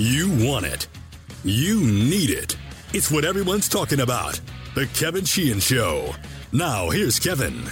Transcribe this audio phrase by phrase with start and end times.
[0.00, 0.86] You want it.
[1.42, 2.56] You need it.
[2.94, 4.40] It's what everyone's talking about.
[4.76, 6.14] The Kevin Sheehan Show.
[6.52, 7.64] Now, here's Kevin.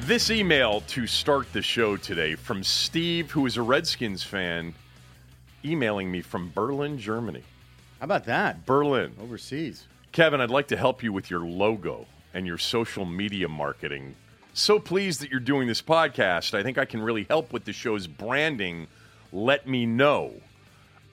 [0.00, 4.74] This email to start the show today from Steve, who is a Redskins fan,
[5.64, 7.42] emailing me from Berlin, Germany.
[7.98, 8.66] How about that?
[8.66, 9.14] Berlin.
[9.18, 9.86] Overseas.
[10.12, 12.04] Kevin, I'd like to help you with your logo
[12.34, 14.16] and your social media marketing.
[14.52, 16.52] So pleased that you're doing this podcast.
[16.52, 18.86] I think I can really help with the show's branding.
[19.32, 20.34] Let me know.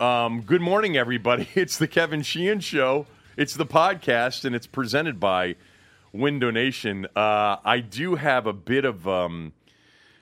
[0.02, 1.48] Um, good morning, everybody.
[1.56, 3.06] It's the Kevin Sheehan Show.
[3.38, 5.58] It's the podcast, and it's presented by
[6.12, 7.06] Window Nation.
[7.16, 9.54] Uh, I do have a bit of um,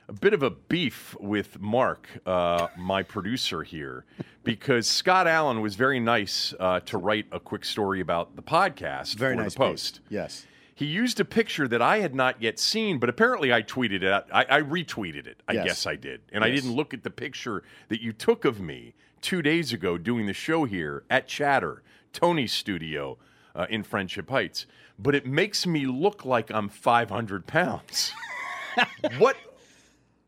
[0.09, 4.03] a bit of a beef with Mark, uh, my producer here,
[4.43, 9.16] because Scott Allen was very nice uh, to write a quick story about the podcast
[9.16, 10.02] Very for nice the post.
[10.03, 10.11] piece.
[10.11, 10.45] Yes.
[10.75, 14.25] He used a picture that I had not yet seen, but apparently I tweeted it.
[14.33, 15.41] I, I retweeted it.
[15.47, 15.66] I Yes.
[15.66, 16.61] guess I did, and I Yes.
[16.63, 20.33] didn't look at the picture that you took of me two days ago doing the
[20.33, 21.81] show here at Chatter,
[22.13, 23.17] Tony's studio
[23.55, 24.66] uh, in Friendship Heights.
[24.97, 28.11] But it makes me look like I'm 500 pounds.
[29.17, 29.38] what?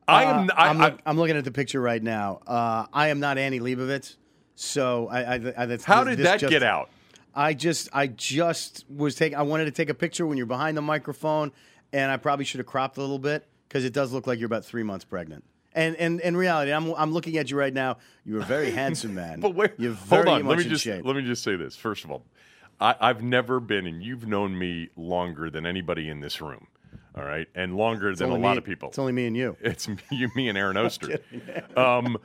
[0.08, 0.50] I am.
[0.50, 2.42] Uh, I, I'm, I- look- I'm looking at the picture right now.
[2.48, 4.16] Uh, I am not Annie Leibovitz,
[4.56, 5.22] so I.
[5.22, 6.90] I, I that's, how did that just- get out?
[7.34, 9.38] I just, I just was taking.
[9.38, 11.54] I wanted to take a picture when you're behind the microphone,
[11.94, 14.48] and I probably should have cropped a little bit because it does look like you're
[14.48, 15.46] about three months pregnant.
[15.74, 17.98] And and in reality, I'm I'm looking at you right now.
[18.26, 19.40] You're a very handsome man.
[19.42, 20.46] But wait, you're very hold on.
[20.46, 21.06] much Let me just shape.
[21.06, 21.76] let me just say this.
[21.78, 22.24] First of all,
[22.80, 26.68] I, I've never been, and you've known me longer than anybody in this room.
[27.16, 28.90] All right, and longer It's than a lot me- of people.
[28.90, 29.56] It's only me and you.
[29.62, 31.20] It's you, me, and Aaron Oster.
[31.76, 32.18] um,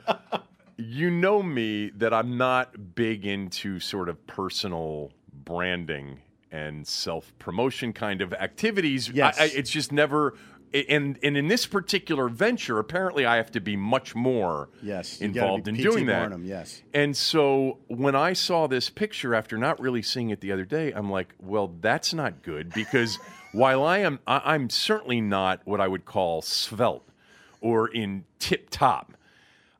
[0.77, 6.19] you know me that I'm not big into sort of personal branding
[6.51, 9.09] and self promotion kind of activities.
[9.09, 9.39] Yes.
[9.39, 10.35] I, I, it's just never.
[10.73, 15.67] And and in this particular venture, apparently, I have to be much more Yes, involved
[15.67, 16.37] in doing that.
[16.41, 16.81] Yes.
[16.93, 20.91] And so when I saw this picture after not really seeing it the other day,
[20.91, 23.17] I'm like, well, that's not good because
[23.53, 27.07] while I am, I, I'm certainly not what I would call svelte
[27.61, 29.13] or in tip top.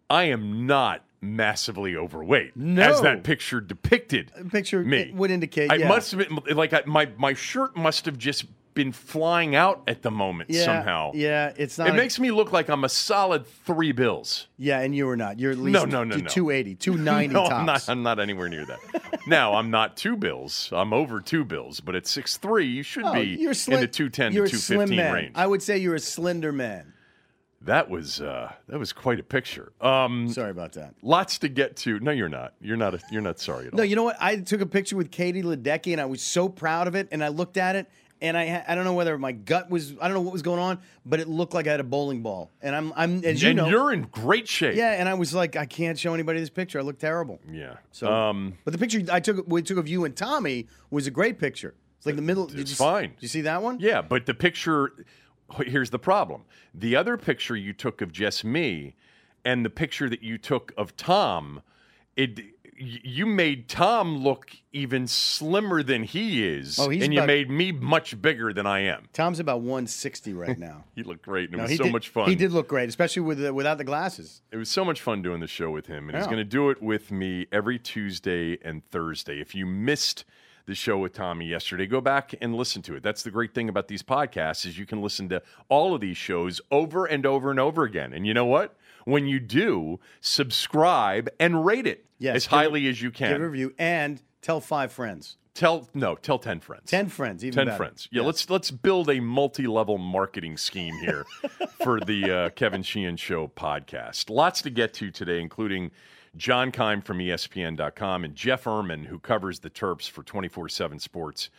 [0.10, 2.82] I am not massively overweight, No.
[2.82, 4.32] as that picture depicted.
[4.52, 5.72] picture me would indicate.
[5.72, 5.88] I yeah.
[5.90, 8.46] must have been like I, my my shirt must have just
[8.78, 11.12] been flying out at the moment yeah, somehow.
[11.14, 11.88] Yeah, it's not.
[11.88, 14.48] It a- makes me look like I'm a solid three bills.
[14.58, 15.40] Yeah, and you were not.
[15.40, 16.26] You're at least No, no, no, no.
[16.28, 17.54] 280, 290 no, tops.
[17.54, 17.90] I'm not.
[17.90, 18.80] I'm not anywhere near that.
[19.28, 20.70] now I'm not two bills.
[20.72, 23.82] I'm over two bills, but at six three, you should Oh, be you're slim, in
[23.82, 25.14] the two ten you're to a two slim fifteen man.
[25.14, 25.32] range.
[25.36, 26.94] I would say you're a slender man.
[27.64, 29.74] that was uh, that was quite a picture.
[29.82, 30.94] Um, Sorry about that.
[31.02, 32.00] lots to get to.
[32.00, 32.54] No, you're not.
[32.62, 32.94] You're not.
[32.94, 33.78] A, you're not sorry at all.
[33.78, 34.18] No, you know what?
[34.22, 37.08] I took a picture with Katie Ledecky, and I was so proud of it.
[37.12, 37.90] And I looked at it,
[38.22, 40.60] and I I don't know whether my gut was I don't know what was going
[40.60, 42.52] on, but it looked like I had a bowling ball.
[42.62, 44.76] And I'm I'm as you and know, you're in great shape.
[44.76, 44.92] yeah.
[44.92, 46.80] And I was like, I can't show anybody this picture.
[46.80, 47.40] I look terrible.
[47.50, 47.78] Yeah.
[47.92, 51.12] So, um, but the picture I took we took of you and Tommy was a
[51.12, 51.74] great picture.
[51.98, 52.48] It's like the middle.
[52.48, 53.10] did It's you fine.
[53.12, 53.80] Did you see that one?
[53.80, 54.92] Yeah, but the picture
[55.66, 56.44] here's the problem.
[56.74, 58.96] The other picture you took of just me
[59.46, 61.62] and the picture that you took of Tom,
[62.16, 62.40] it
[62.78, 67.50] you made Tom look even slimmer than he is, Oh, he's and you about- made
[67.50, 69.08] me much bigger than I am.
[69.14, 70.84] Tom's about 160 right now.
[70.96, 72.30] He looked great, and it was so did- much fun.
[72.30, 74.42] He did look great, especially with the, without the glasses.
[74.52, 76.70] It was so much fun doing the show with him, and he's going to do
[76.70, 79.40] it with me every Tuesday and Thursday.
[79.42, 80.26] If you missed
[80.66, 83.02] the show with Tommy yesterday, go back and listen to it.
[83.04, 86.18] That's the great thing about these podcasts is you can listen to all of these
[86.18, 88.12] shows over and over and over again.
[88.14, 88.76] And you know what?
[89.08, 93.32] When you do, subscribe and rate it Yes, as it- highly as you can.
[93.32, 96.84] Give a review and tell five friends, Tell no, tell ten friends.
[96.92, 97.78] ten friends, even 10 better.
[97.78, 98.08] friends.
[98.12, 98.26] Yeah, Yes.
[98.26, 101.26] let's let's build a multi-level marketing scheme here
[101.84, 104.30] for the uh, Kevin Sheehan Show podcast.
[104.30, 105.92] Lots to get to today, including
[106.36, 111.50] John Keim from ESPN.com and Jeff Ermann, who covers the Terps for 24/7 Sports.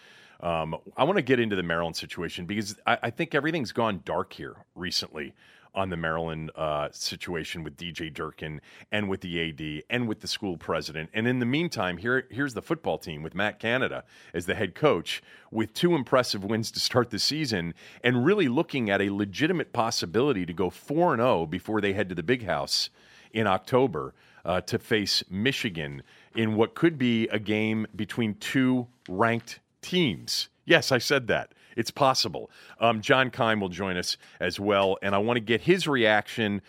[0.41, 4.03] Um, I want to get into the Maryland situation because I, I think everything's gone
[4.05, 5.35] dark here recently
[5.75, 8.61] on the Maryland uh, situation with DJ Durkin
[8.91, 11.11] and with the AD and with the school president.
[11.13, 14.75] And in the meantime, here here's the football team with Matt Canada as the head
[14.75, 19.73] coach with two impressive wins to start the season and really looking at a legitimate
[19.73, 22.91] possibility to go 4 and 0 before they head to the big house
[23.33, 24.15] in October
[24.45, 26.03] uh, to face Michigan
[26.35, 30.49] in what could be a game between two ranked teams.
[30.65, 31.53] Yes, I said that.
[31.77, 32.51] It's possible.
[32.81, 36.61] Um, John Keim will join us as well, and I want to get his reaction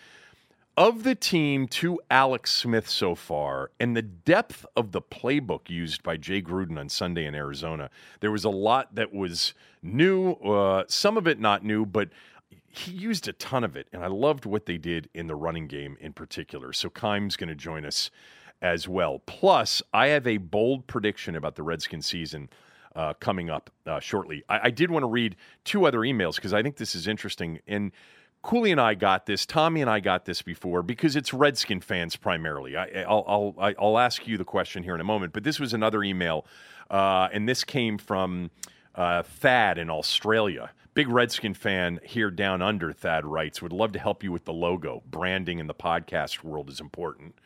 [0.76, 6.02] of the team to Alex Smith so far and the depth of the playbook used
[6.02, 7.90] by Jay Gruden on Sunday in Arizona.
[8.20, 9.52] There was a lot that was
[9.82, 12.08] new, uh, some of it not new, but
[12.68, 15.66] he used a ton of it, and I loved what they did in the running
[15.66, 16.72] game in particular.
[16.72, 18.10] So Keim's going to join us
[18.62, 19.18] as well.
[19.26, 22.48] Plus, I have a bold prediction about the Redskin season
[22.94, 24.42] uh, coming up uh, shortly.
[24.48, 27.60] I, I, did want to read two other emails because I think this is interesting.
[27.66, 27.92] And
[28.42, 29.46] Cooley and I got this.
[29.46, 32.76] Tommy and I got this before because it's Redskin fans primarily.
[32.76, 35.32] I, will I'll, I'll ask you the question here in a moment.
[35.32, 36.46] But this was another email,
[36.90, 38.50] uh, and this came from
[38.94, 40.70] uh, Thad in Australia.
[40.94, 44.52] Big Redskin fan here down under, Thad writes, would love to help you with the
[44.52, 45.02] logo.
[45.06, 47.36] Branding in the podcast world is important.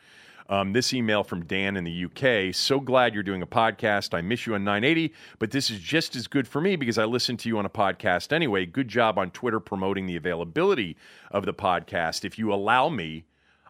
[0.47, 2.53] Um, this email from Dan in the UK.
[2.53, 4.13] So glad you're doing a podcast.
[4.13, 7.05] I miss you on 980, but this is just as good for me because I
[7.05, 8.67] listen to you on a podcast anyway.
[8.67, 10.97] Good job on Twitter promoting the availability
[11.31, 12.23] of the podcast.
[12.23, 13.25] If you allow me,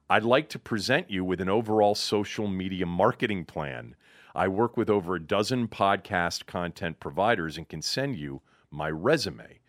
[0.09, 3.95] I'd like to present you with an overall social media marketing plan.
[4.35, 9.59] I work with over a dozen podcast content providers and can send you my resume.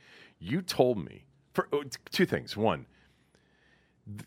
[0.41, 1.25] You told me
[1.55, 1.69] for
[2.11, 2.57] two things.
[2.57, 2.87] One,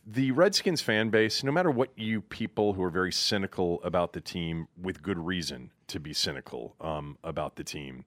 [0.05, 4.21] the Redskins fan base, no matter what you people who are very cynical about the
[4.21, 8.03] team, with good reason to be cynical um, about the team,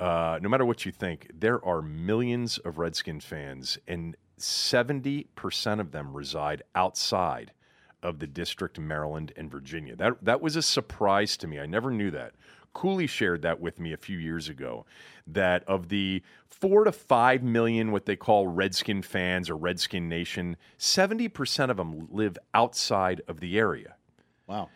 [0.00, 5.92] uh, no matter what you think, there are millions of Redskin fans, and 70% of
[5.92, 7.52] them reside outside
[8.02, 9.94] of the district, Maryland and Virginia.
[9.94, 11.60] That, that was a surprise to me.
[11.60, 12.32] I never knew that.
[12.72, 14.86] Cooley shared that with me a few years ago.
[15.26, 20.56] That of the four to five million, what they call Redskin fans or Redskin Nation,
[20.78, 23.96] 70% of them live outside of the area.
[24.46, 24.68] Wow.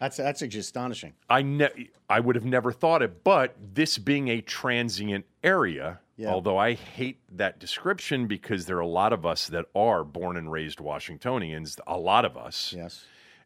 [0.00, 1.12] That's that's just astonishing.
[1.28, 6.30] I ne- I would have never thought it, but this being a transient area, yeah.
[6.30, 10.38] although I hate that description because there are a lot of us that are born
[10.38, 12.72] and raised Washingtonians, a lot of us.
[12.74, 13.04] Yes.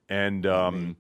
[0.09, 0.97] And um,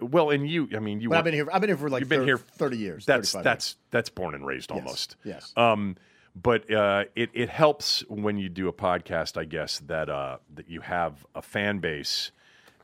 [0.00, 1.08] well, and you, I mean, you.
[1.08, 1.48] But I've been here.
[1.52, 3.06] I've been here for like you've been 30, here thirty years.
[3.06, 3.76] That's that's years.
[3.90, 5.16] that's born and raised almost.
[5.24, 5.34] Yes.
[5.34, 5.52] yes.
[5.56, 5.96] Um,
[6.34, 10.68] but uh, it it helps when you do a podcast, I guess, that uh, that
[10.68, 12.32] you have a fan base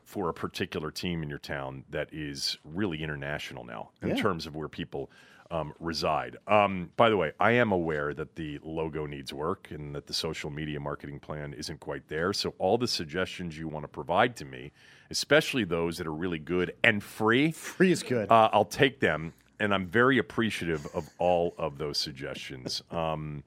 [0.03, 4.15] for a particular team in your town that is really international now in yeah.
[4.15, 5.09] terms of where people
[5.51, 6.37] um, reside.
[6.47, 10.13] Um, by the way, I am aware that the logo needs work and that the
[10.13, 12.33] social media marketing plan isn't quite there.
[12.33, 14.71] So, all the suggestions you want to provide to me,
[15.11, 18.31] especially those that are really good and free, free is good.
[18.31, 22.81] Uh, I'll take them, and I'm very appreciative of all of those suggestions.
[22.91, 23.43] Um,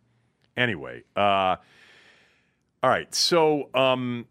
[0.57, 1.57] anyway, uh,
[2.83, 3.13] all right.
[3.15, 4.27] So, um,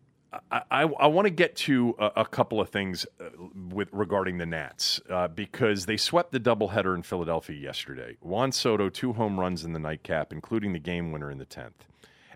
[0.52, 3.26] I, I, I want to get to a, a, couple of things uh,
[3.70, 8.18] with regarding the Nats uh, because they swept the doubleheader in Philadelphia yesterday.
[8.22, 11.86] Juan Soto two home runs in the nightcap, including the game winner in the tenth.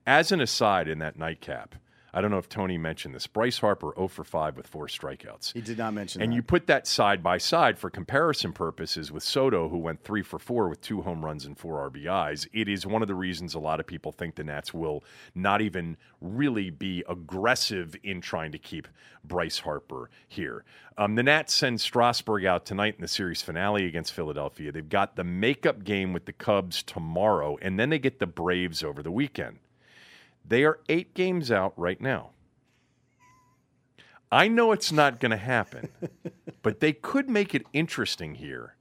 [0.05, 1.75] As an aside, in that nightcap,
[2.13, 3.27] I don't know if Tony mentioned this.
[3.27, 5.53] Bryce Harper 0 for 5 with four strikeouts.
[5.53, 6.23] He did not mention that.
[6.23, 6.35] and that.
[6.37, 10.39] you put that side by side for comparison purposes with Soto, who went 3 for
[10.39, 12.47] 4 with two home runs and four RBIs.
[12.53, 15.03] It is one of the reasons a lot of people think the Nats will
[15.35, 18.87] not even really be aggressive in trying to keep
[19.23, 20.63] Bryce Harper here.
[20.97, 24.71] Um, the Nats send Strasburg out tonight in the series finale against Philadelphia.
[24.71, 28.83] They've got the makeup game with the Cubs tomorrow, and then they get the Braves
[28.83, 29.59] over the weekend.
[30.47, 32.31] They are eight games out right now.
[34.31, 35.89] I know it's not going to happen,
[36.61, 38.75] but they could make it interesting here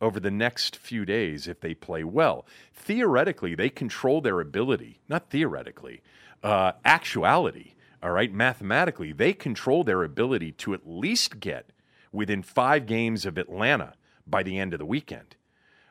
[0.00, 2.46] over the next few days if they play well.
[2.74, 6.02] Theoretically, they control their ability, not theoretically,
[6.42, 11.70] uh, actuality, all right, mathematically, they control their ability to at least get
[12.10, 13.94] within five games of Atlanta
[14.26, 15.36] by the end of the weekend.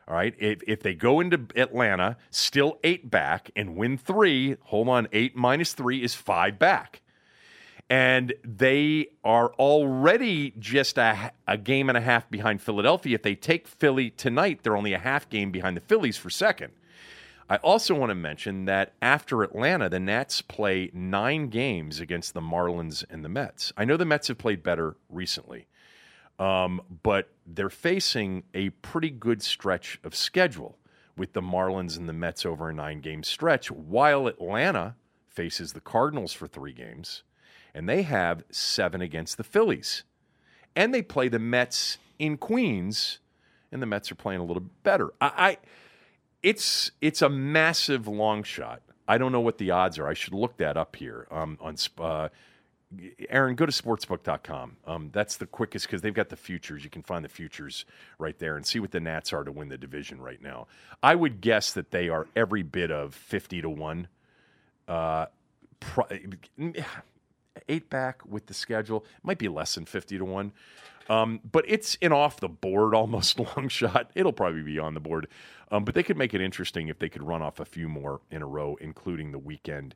[0.08, 0.34] All right.
[0.38, 5.36] If, if they go into Atlanta, still eight back, and win three, hold on, eight
[5.36, 7.02] minus three is five back.
[7.88, 13.14] And they are already just a, a game and a half behind Philadelphia.
[13.16, 16.72] If they take Philly tonight, they're only a half game behind the Phillies for second.
[17.50, 22.40] I also want to mention that after Atlanta, the Nats play nine games against the
[22.40, 23.74] Marlins and the Mets.
[23.76, 25.66] I know the Mets have played better recently,
[26.38, 30.78] um, but they're facing a pretty good stretch of schedule
[31.16, 34.96] with the Marlins and the Mets over a nine game stretch, while Atlanta
[35.28, 37.22] faces the Cardinals for three games,
[37.74, 40.04] and they have seven against the Phillies.
[40.74, 43.18] And they play the Mets in Queens,
[43.70, 45.12] and the Mets are playing a little better.
[45.20, 45.58] I, I
[46.42, 48.82] it's it's a massive long shot.
[49.06, 50.08] I don't know what the odds are.
[50.08, 52.28] I should look that up here um, on uh,
[53.28, 54.76] Aaron, go to sportsbook.com.
[54.86, 56.84] Um, that's the quickest because they've got the futures.
[56.84, 57.84] You can find the futures
[58.18, 60.66] right there and see what the Nats are to win the division right now.
[61.02, 64.08] I would guess that they are every bit of 50 to 1.
[64.88, 65.26] Uh,
[67.68, 69.04] eight back with the schedule.
[69.22, 70.52] Might be less than 50 to 1.
[71.08, 74.10] Um, but it's an off the board almost long shot.
[74.14, 75.28] It'll probably be on the board.
[75.70, 78.20] Um, but they could make it interesting if they could run off a few more
[78.30, 79.94] in a row, including the weekend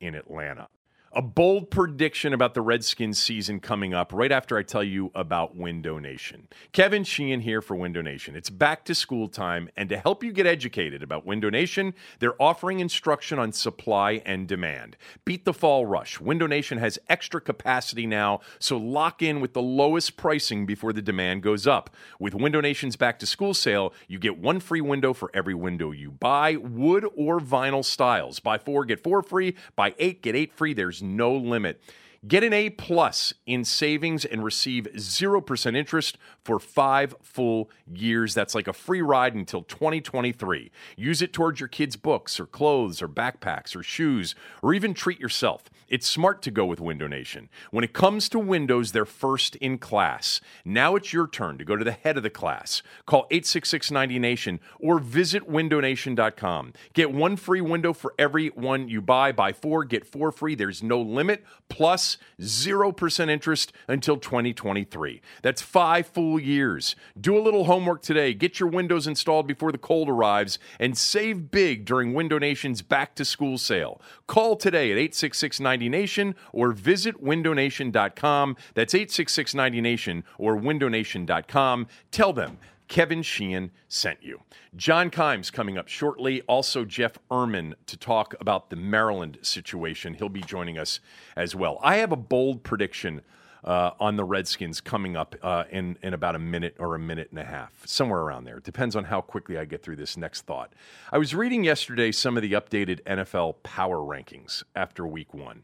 [0.00, 0.68] in Atlanta.
[1.14, 5.54] A bold prediction about the Redskins season coming up right after I tell you about
[5.54, 6.48] Window Nation.
[6.72, 8.34] Kevin Sheehan here for Window Nation.
[8.34, 12.40] It's back to school time, and to help you get educated about Window Nation, they're
[12.40, 14.96] offering instruction on supply and demand.
[15.26, 16.18] Beat the fall rush.
[16.18, 21.02] Window Nation has extra capacity now, so lock in with the lowest pricing before the
[21.02, 21.90] demand goes up.
[22.18, 25.90] With Window Nation's back to school sale, you get one free window for every window
[25.90, 28.40] you buy, wood or vinyl styles.
[28.40, 29.56] Buy four, get four free.
[29.76, 30.72] Buy eight, get eight free.
[30.72, 31.82] There's no limit.
[32.26, 38.32] Get an A plus in savings and receive 0% interest for five full years.
[38.32, 40.70] That's like a free ride until 2023.
[40.96, 45.18] Use it towards your kids' books or clothes or backpacks or shoes or even treat
[45.18, 45.64] yourself.
[45.92, 47.50] It's smart to go with Window Nation.
[47.70, 50.40] When it comes to windows, they're first in class.
[50.64, 52.82] Now it's your turn to go to the head of the class.
[53.04, 56.72] Call 866 90Nation or visit windownation.com.
[56.94, 59.32] Get one free window for every one you buy.
[59.32, 60.54] Buy four, get four free.
[60.54, 61.44] There's no limit.
[61.68, 65.20] Plus 0% interest until 2023.
[65.42, 66.96] That's five full years.
[67.20, 68.32] Do a little homework today.
[68.32, 73.14] Get your windows installed before the cold arrives and save big during Window Nation's back
[73.16, 74.00] to school sale.
[74.26, 75.60] Call today at 866
[75.90, 78.56] 90Nation or visit windownation.com.
[78.74, 81.86] That's 866 90Nation or windownation.com.
[82.10, 82.58] Tell them
[82.88, 84.40] Kevin Sheehan sent you.
[84.76, 86.42] John Keim's coming up shortly.
[86.42, 90.14] Also, Jeff Ermann to talk about the Maryland situation.
[90.14, 91.00] He'll be joining us
[91.36, 91.78] as well.
[91.82, 93.22] I have a bold prediction
[93.64, 97.28] uh, on the Redskins coming up uh, in, in about a minute or a minute
[97.30, 98.58] and a half, somewhere around there.
[98.58, 100.72] It depends on how quickly I get through this next thought.
[101.10, 105.62] I was reading yesterday some of the updated NFL power rankings after week one.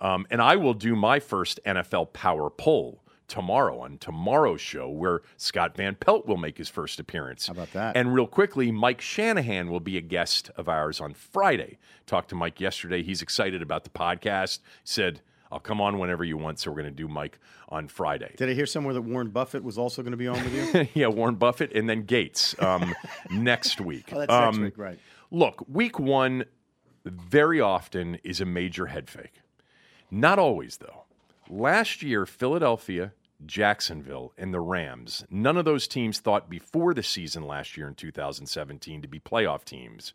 [0.00, 5.22] Um, and I will do my first NFL power poll tomorrow on tomorrow's show, where
[5.36, 7.46] Scott Van Pelt will make his first appearance.
[7.46, 7.96] How about that?
[7.96, 11.78] And real quickly, Mike Shanahan will be a guest of ours on Friday.
[12.06, 13.02] Talked to Mike yesterday.
[13.02, 14.58] He's excited about the podcast.
[14.84, 15.20] Said,
[15.52, 16.60] I'll come on whenever you want.
[16.60, 17.38] So we're going to do Mike
[17.68, 18.34] on Friday.
[18.36, 20.88] Did I hear somewhere that Warren Buffett was also going to be on with you?
[20.94, 22.94] yeah, Warren Buffett and then Gates um,
[23.30, 24.10] next week.
[24.12, 24.98] Oh, that's next Um, week, right?
[25.30, 26.44] Look, week one
[27.04, 29.40] very often is a major head fake.
[30.10, 31.04] Not always, though.
[31.48, 33.12] Last year, Philadelphia,
[33.46, 37.94] Jacksonville, and the Rams, none of those teams thought before the season last year in
[37.94, 40.12] 2017 to be playoff teams,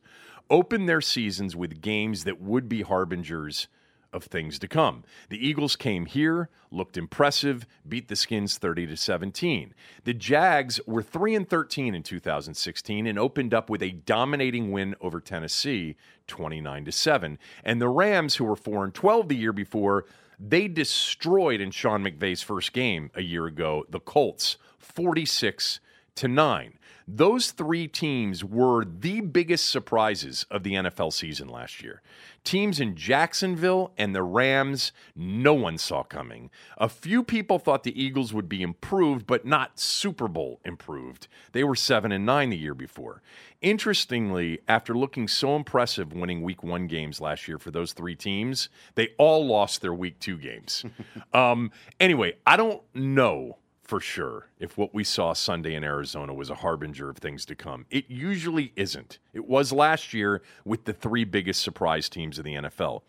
[0.50, 3.68] opened their seasons with games that would be harbingers
[4.14, 5.04] of things to come.
[5.30, 9.74] The Eagles came here, looked impressive, beat the Skins 30 to 17.
[10.04, 14.96] The Jags were 3 and 13 in 2016 and opened up with a dominating win
[15.02, 15.96] over Tennessee
[16.28, 17.40] 29 to 7.
[17.64, 20.06] And the Rams who were 4 and 12 the year before,
[20.40, 25.80] they destroyed in Sean McVay's first game a year ago the Colts 46
[26.16, 26.80] to 9.
[27.08, 32.02] Those three teams were the biggest surprises of the NFL season last year.
[32.44, 36.50] Teams in Jacksonville and the Rams, no one saw coming.
[36.78, 41.28] A few people thought the Eagles would be improved, but not Super Bowl improved.
[41.52, 43.22] They were 7 and 9 the year before.
[43.62, 48.70] Interestingly, after looking so impressive winning week one games last year for those three teams,
[48.96, 50.86] they all lost their week two games.
[51.34, 56.50] um, anyway, I don't know for sure if what we saw Sunday in Arizona was
[56.50, 57.86] a harbinger of things to come.
[57.92, 59.20] It usually isn't.
[59.32, 63.04] It was last year with the three biggest surprise teams of the NFL.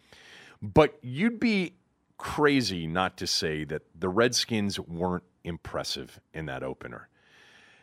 [0.60, 1.76] But you'd be
[2.18, 7.08] crazy not to say that the Redskins weren't impressive in that opener.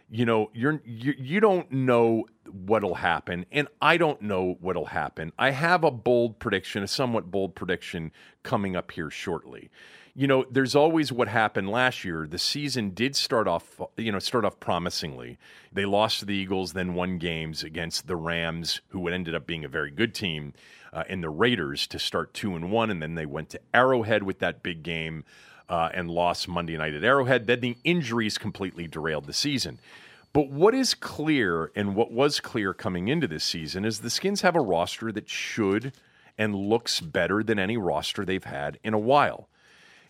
[0.09, 5.31] You know, you're you, you don't know what'll happen and I don't know what'll happen.
[5.39, 8.11] I have a bold prediction, a somewhat bold prediction
[8.43, 9.71] coming up here shortly
[10.15, 12.27] you know, there's always what happened last year.
[12.27, 15.39] The season did start off, you know, start off promisingly.
[15.71, 19.65] They lost to the Eagles, then won games against the Rams, who ended up being
[19.65, 20.53] a very good team,
[20.91, 24.21] uh, and the Raiders to start two and one, and then they went to Arrowhead
[24.21, 25.23] with that big game
[25.67, 27.47] uh, and lost Monday night at Arrowhead.
[27.47, 29.79] Then the injuries completely derailed the season.
[30.31, 34.41] But what is clear, and what was clear coming into this season, is the Skins
[34.41, 35.91] have a roster that should
[36.37, 39.47] and looks better than any roster they've had in a while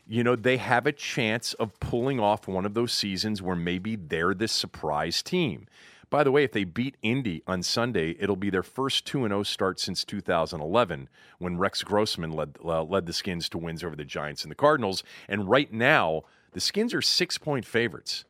[0.08, 3.96] you know, they have a chance of pulling off one of those seasons where maybe
[3.96, 5.68] they're the surprise team.
[6.10, 9.42] By the way, if they beat Indy on Sunday, it'll be their first 2 0
[9.44, 14.06] start since 2011 when Rex Grossman led, uh, led the Skins to wins over the
[14.06, 15.04] Giants and the Cardinals.
[15.28, 18.26] And right now, the Skins are six point favorites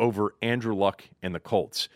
[0.00, 1.88] over Andrew Luck and the Colts.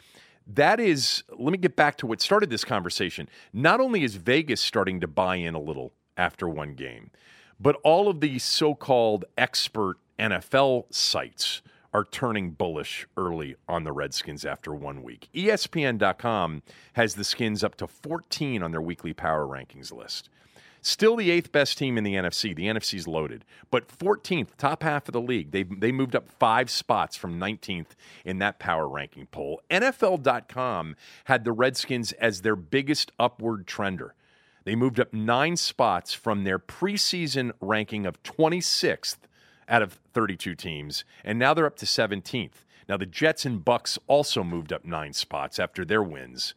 [0.47, 3.29] That is, let me get back to what started this conversation.
[3.53, 7.11] Not only is Vegas starting to buy in a little after one game,
[7.63, 11.63] but all of these so called expert NFL sites
[11.95, 15.29] are turning bullish early on the Redskins after one week.
[15.35, 16.63] ESPN.com
[16.95, 20.29] has the Skins up to 14 on their weekly power rankings list.
[20.85, 22.57] Still the eighth best team in the NFC.
[22.57, 25.53] The NFC's loaded, but 14th, top half of the league.
[25.53, 27.91] They they moved up five spots from 19th
[28.25, 29.63] in that power ranking poll.
[29.71, 34.11] NFL.com had the Redskins as their biggest upward trender.
[34.65, 39.19] They moved up nine spots from their preseason ranking of 26th
[39.69, 42.65] out of 32 teams, and now they're up to 17th.
[42.89, 46.55] Now the Jets and Bucks also moved up nine spots after their wins.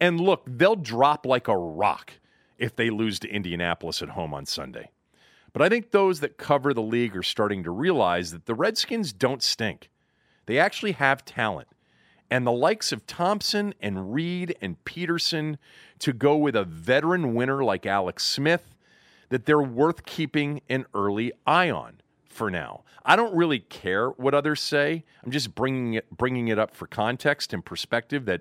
[0.00, 2.14] And look, they'll drop like a rock
[2.58, 4.90] if they lose to Indianapolis at home on Sunday.
[5.52, 9.12] But I think those that cover the league are starting to realize that the Redskins
[9.12, 9.88] don't stink.
[10.46, 11.68] They actually have talent.
[12.34, 15.56] And the likes of Thompson and Reed and Peterson
[16.00, 18.74] to go with a veteran winner like Alex Smith,
[19.28, 22.82] that they're worth keeping an early eye on for now.
[23.04, 25.04] I don't really care what others say.
[25.22, 28.40] I'm just bringing it bringing it up for context and perspective that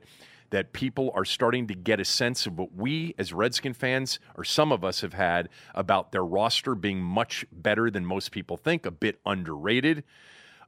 [0.50, 4.44] that people are starting to get a sense of what we as Redskin fans, or
[4.44, 8.88] some of us, have had about their roster being much better than most people think,
[8.88, 10.04] a bit underrated.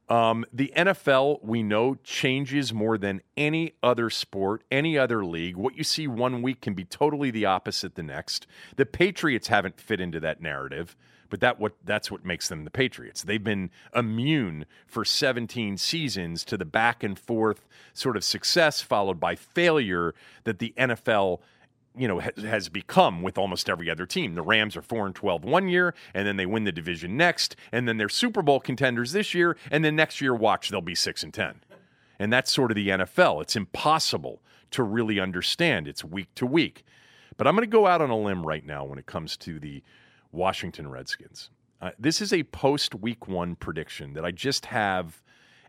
[0.08, 5.56] Um, the NFL, we know, changes more than any other sport, any other league.
[5.56, 8.46] What you see one week can be totally the opposite the next.
[8.76, 10.96] The Patriots haven't fit into that narrative
[11.28, 13.22] but that what that's what makes them the Patriots.
[13.22, 19.20] They've been immune for 17 seasons to the back and forth sort of success followed
[19.20, 21.40] by failure that the NFL
[21.96, 24.34] you know has become with almost every other team.
[24.34, 27.56] The Rams are 4 and 12 one year and then they win the division next
[27.72, 30.94] and then they're Super Bowl contenders this year and then next year watch they'll be
[30.94, 31.60] 6 and 10.
[32.18, 33.42] And that's sort of the NFL.
[33.42, 35.86] It's impossible to really understand.
[35.86, 36.84] It's week to week.
[37.36, 39.58] But I'm going to go out on a limb right now when it comes to
[39.58, 39.82] the
[40.32, 41.50] Washington Redskins.
[41.80, 45.22] Uh, this is a post week one prediction that I just have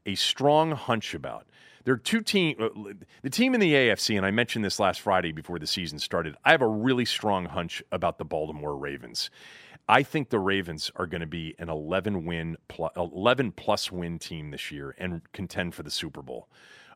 [0.07, 1.45] a strong hunch about.
[1.83, 2.69] There are two teams, uh,
[3.21, 6.35] the team in the AFC, and I mentioned this last Friday before the season started.
[6.43, 9.29] I have a really strong hunch about the Baltimore Ravens.
[9.87, 12.57] I think the Ravens are going to be an 11 win,
[12.97, 16.49] 11 plus win team this year and contend for the Super Bowl.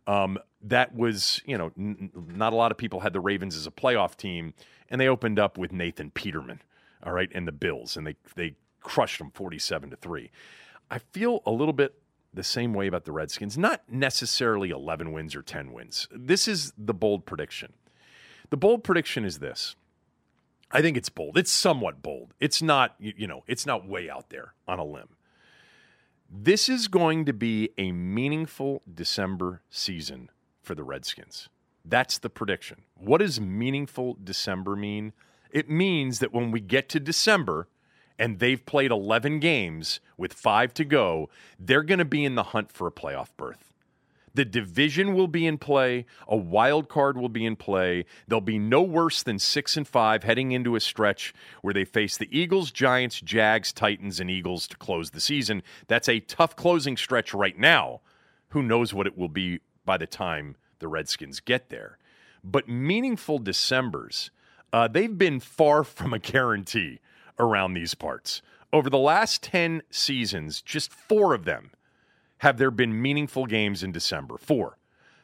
[0.08, 3.68] Um, that was, you know, n- not a lot of people had the Ravens as
[3.68, 4.56] a playoff team,
[4.90, 6.60] and they opened up with Nathan Peterman
[7.04, 10.32] all right, and the Bills, and they they crushed them 47 to 3.
[10.90, 12.01] I feel a little bit
[12.34, 16.08] the same way about the Redskins, not necessarily 11 wins or 10 wins.
[16.12, 17.74] This is the bold prediction.
[18.50, 19.76] The bold prediction is this.
[20.72, 21.38] I think it's bold.
[21.38, 22.34] It's somewhat bold.
[22.40, 25.10] It's not, you know, it's not way out there on a limb.
[26.30, 30.30] This is going to be a meaningful December season
[30.62, 31.50] for the Redskins.
[31.84, 32.84] That's the prediction.
[32.96, 35.12] What does meaningful December mean?
[35.52, 37.68] It means that when we get to December
[38.22, 41.28] and they've played 11 games with five to go,
[41.60, 43.74] they're going to be in the hunt for a playoff berth.
[44.36, 46.06] The division will be in play.
[46.28, 48.06] A wild card will be in play.
[48.28, 52.16] They'll be no worse than six and five heading into a stretch where they face
[52.16, 55.64] the Eagles, Giants, Jags, Titans, and Eagles to close the season.
[55.88, 58.02] That's a tough closing stretch right now.
[58.50, 61.98] Who knows what it will be by the time the Redskins get there?
[62.44, 64.30] But meaningful Decembers
[64.74, 67.00] uh, they've been far from a guarantee
[67.42, 68.42] around these parts.
[68.72, 71.72] Over the last 10 seasons, just four of them
[72.38, 74.38] have there been meaningful games in December.
[74.38, 74.78] Four.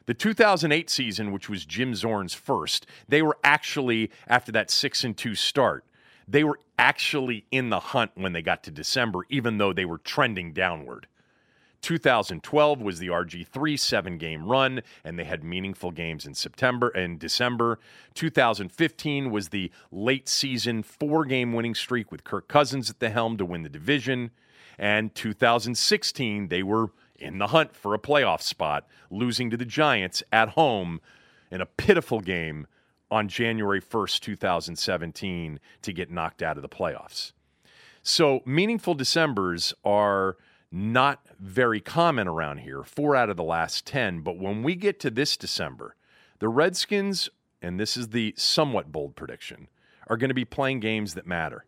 [0.06, 5.16] The 2008 season, which was Jim Zorn's first, they were actually, after that 6 and
[5.16, 5.86] 2 start,
[6.28, 9.98] they were actually in the hunt when they got to December, even though they were
[9.98, 11.08] trending downward.
[11.82, 17.20] 2012 was the RG3 seven game run, and they had meaningful games in September and
[17.20, 17.80] December.
[18.14, 23.38] 2015 was the late season four game winning streak with Kirk Cousins at the helm
[23.38, 24.32] to win the division.
[24.78, 30.22] And 2016, they were in the hunt for a playoff spot, losing to the Giants
[30.32, 31.02] at home
[31.50, 32.68] in a pitiful game
[33.10, 37.32] on January 1st, 2017, to get knocked out of the playoffs.
[38.04, 40.38] So, meaningful Decembers are
[40.72, 44.22] not very common around here, four out of the last 10.
[44.22, 45.96] But when we get to this December,
[46.40, 47.30] the Redskins,
[47.62, 49.68] and this is the somewhat bold prediction,
[50.08, 51.66] are going to be playing games that matter.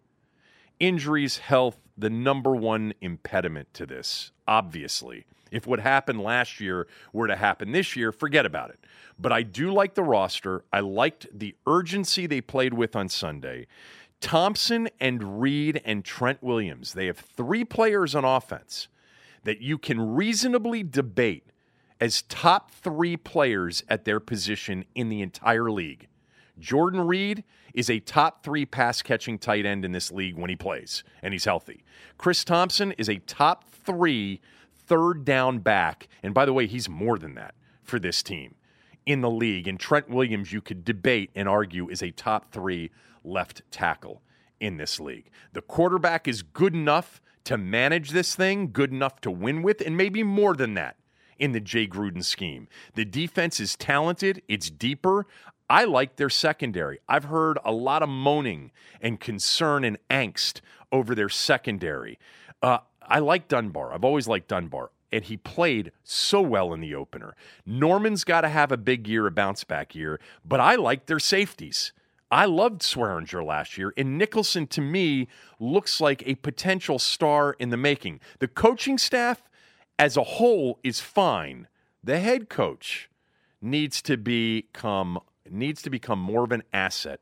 [0.79, 5.25] Injuries, health, the number one impediment to this, obviously.
[5.51, 8.79] If what happened last year were to happen this year, forget about it.
[9.17, 10.63] But I do like the roster.
[10.71, 13.67] I liked the urgency they played with on Sunday.
[14.21, 18.87] Thompson and Reed and Trent Williams, they have three players on offense
[19.43, 21.51] that you can reasonably debate
[22.01, 26.07] as top three players at their position in the entire league.
[26.59, 30.55] Jordan Reed is a top three pass catching tight end in this league when he
[30.55, 31.83] plays and he's healthy.
[32.17, 34.41] Chris Thompson is a top three
[34.89, 36.07] third down back.
[36.23, 38.55] And by the way, he's more than that for this team
[39.05, 39.67] in the league.
[39.67, 42.91] And Trent Williams, you could debate and argue, is a top three
[43.23, 44.21] left tackle
[44.59, 45.29] in this league.
[45.53, 49.97] The quarterback is good enough to manage this thing, good enough to win with, and
[49.97, 50.97] maybe more than that
[51.37, 52.67] in the Jay Gruden scheme.
[52.95, 55.25] The defense is talented, it's deeper.
[55.69, 56.99] I like their secondary.
[57.07, 62.17] I've heard a lot of moaning and concern and angst over their secondary.
[62.61, 63.93] Uh, I like Dunbar.
[63.93, 64.91] I've always liked Dunbar.
[65.11, 67.35] And he played so well in the opener.
[67.65, 71.19] Norman's got to have a big year, a bounce back year, but I like their
[71.19, 71.93] safeties.
[72.31, 75.27] I loved Swearinger last year, and Nicholson to me
[75.59, 78.19] looks like a potential star in the making.
[78.39, 79.49] The coaching staff
[79.97, 81.67] as a whole is fine.
[82.03, 83.09] The head coach
[83.61, 87.19] needs to become needs to become more of an asset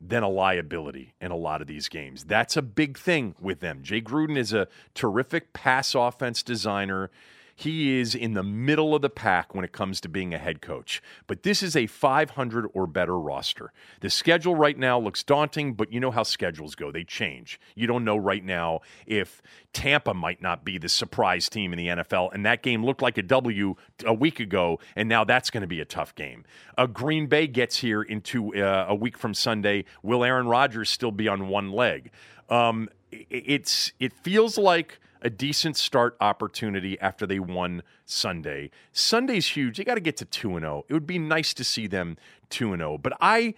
[0.00, 2.24] than a liability in a lot of these games.
[2.24, 3.82] That's a big thing with them.
[3.82, 7.10] Jay Gruden is a terrific pass offense designer.
[7.58, 10.60] He is in the middle of the pack when it comes to being a head
[10.60, 11.02] coach.
[11.26, 13.72] But this is a 500 or better roster.
[14.00, 16.92] The schedule right now looks daunting, but you know how schedules go.
[16.92, 17.58] They change.
[17.74, 19.40] You don't know right now if
[19.72, 23.16] Tampa might not be the surprise team in the NFL, and that game looked like
[23.16, 26.44] a W a week ago, and now that's going to be a tough game.
[26.76, 29.86] A Green Bay gets here into uh, a week from Sunday.
[30.02, 32.10] Will Aaron Rodgers still be on one leg?
[32.50, 38.70] Um, it's it feels like a decent start opportunity after they won Sunday.
[38.92, 39.76] Sunday's huge.
[39.76, 40.84] They got to get to 2 and 0.
[40.88, 42.16] It would be nice to see them
[42.50, 42.98] 2 and 0.
[42.98, 43.54] But I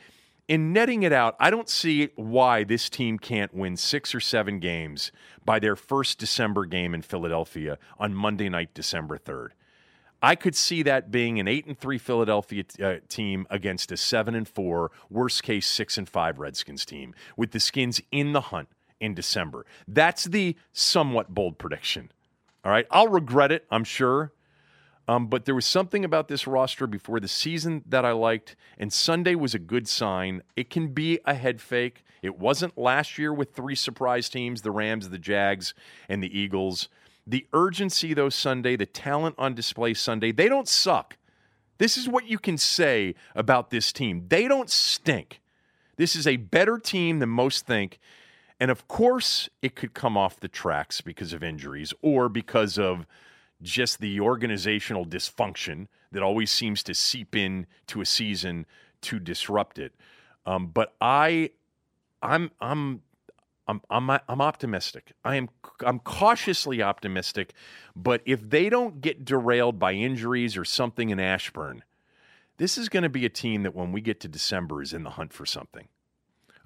[0.48, 4.58] in netting it out, I don't see why this team can't win 6 or 7
[4.58, 5.12] games
[5.44, 9.50] by their first December game in Philadelphia on Monday night December 3rd.
[10.22, 14.34] I could see that being an 8 and 3 Philadelphia uh, team against a 7
[14.34, 18.68] and 4 worst case 6 and 5 Redskins team with the Skins in the hunt
[19.00, 19.66] in December.
[19.86, 22.10] That's the somewhat bold prediction.
[22.64, 22.86] All right.
[22.90, 24.32] I'll regret it, I'm sure.
[25.08, 28.92] Um, but there was something about this roster before the season that I liked, and
[28.92, 30.42] Sunday was a good sign.
[30.54, 32.04] It can be a head fake.
[32.20, 35.72] It wasn't last year with three surprise teams the Rams, the Jags,
[36.10, 36.90] and the Eagles.
[37.26, 41.16] The urgency, though, Sunday, the talent on display Sunday, they don't suck.
[41.78, 44.26] This is what you can say about this team.
[44.28, 45.40] They don't stink.
[45.96, 47.98] This is a better team than most think.
[48.60, 53.06] And of course, it could come off the tracks because of injuries or because of
[53.62, 58.66] just the organizational dysfunction that always seems to seep in to a season
[59.02, 59.94] to disrupt it.
[60.46, 61.50] Um, but I,
[62.22, 63.02] I'm, I'm,
[63.66, 65.12] I'm, I'm, I'm optimistic.
[65.24, 65.50] I am,
[65.84, 67.52] I'm cautiously optimistic.
[67.94, 71.84] But if they don't get derailed by injuries or something in Ashburn,
[72.56, 75.04] this is going to be a team that when we get to December is in
[75.04, 75.88] the hunt for something.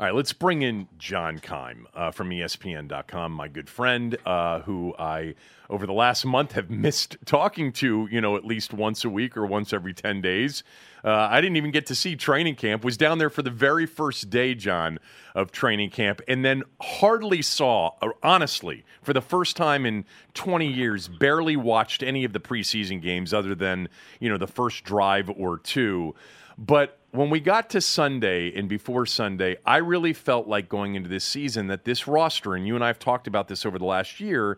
[0.02, 4.92] All right, let's bring in John Keim uh, from ESPN.com, my good friend, uh, who
[4.98, 5.36] I,
[5.70, 9.36] over the last month, have missed talking to, you know, at least once a week
[9.36, 10.64] or once every 10 days.
[11.04, 13.86] Uh, I didn't even get to see training camp, was down there for the very
[13.86, 14.98] first day, John,
[15.36, 20.66] of training camp, and then hardly saw, uh, honestly, for the first time in 20
[20.66, 23.88] years, barely watched any of the preseason games other than,
[24.18, 26.16] you know, the first drive or two.
[26.58, 31.10] But when we got to Sunday and before Sunday, I really felt like going into
[31.10, 33.84] this season that this roster, and you and I have talked about this over the
[33.84, 34.56] last year,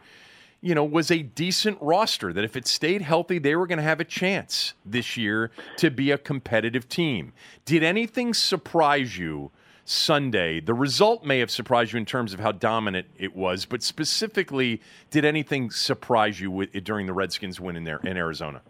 [0.60, 2.32] you know, was a decent roster.
[2.32, 5.90] That if it stayed healthy, they were going to have a chance this year to
[5.90, 7.32] be a competitive team.
[7.64, 9.50] Did anything surprise you
[9.84, 10.60] Sunday?
[10.60, 14.80] The result may have surprised you in terms of how dominant it was, but specifically,
[15.10, 18.62] did anything surprise you with, during the Redskins win in there in Arizona?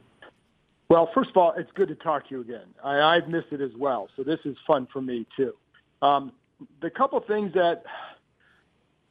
[0.88, 2.66] Well, first of all, it's good to talk to you again.
[2.83, 5.55] I, I've missed it as well, so this is fun for me too.
[6.03, 6.33] Um,
[6.81, 7.85] the couple things that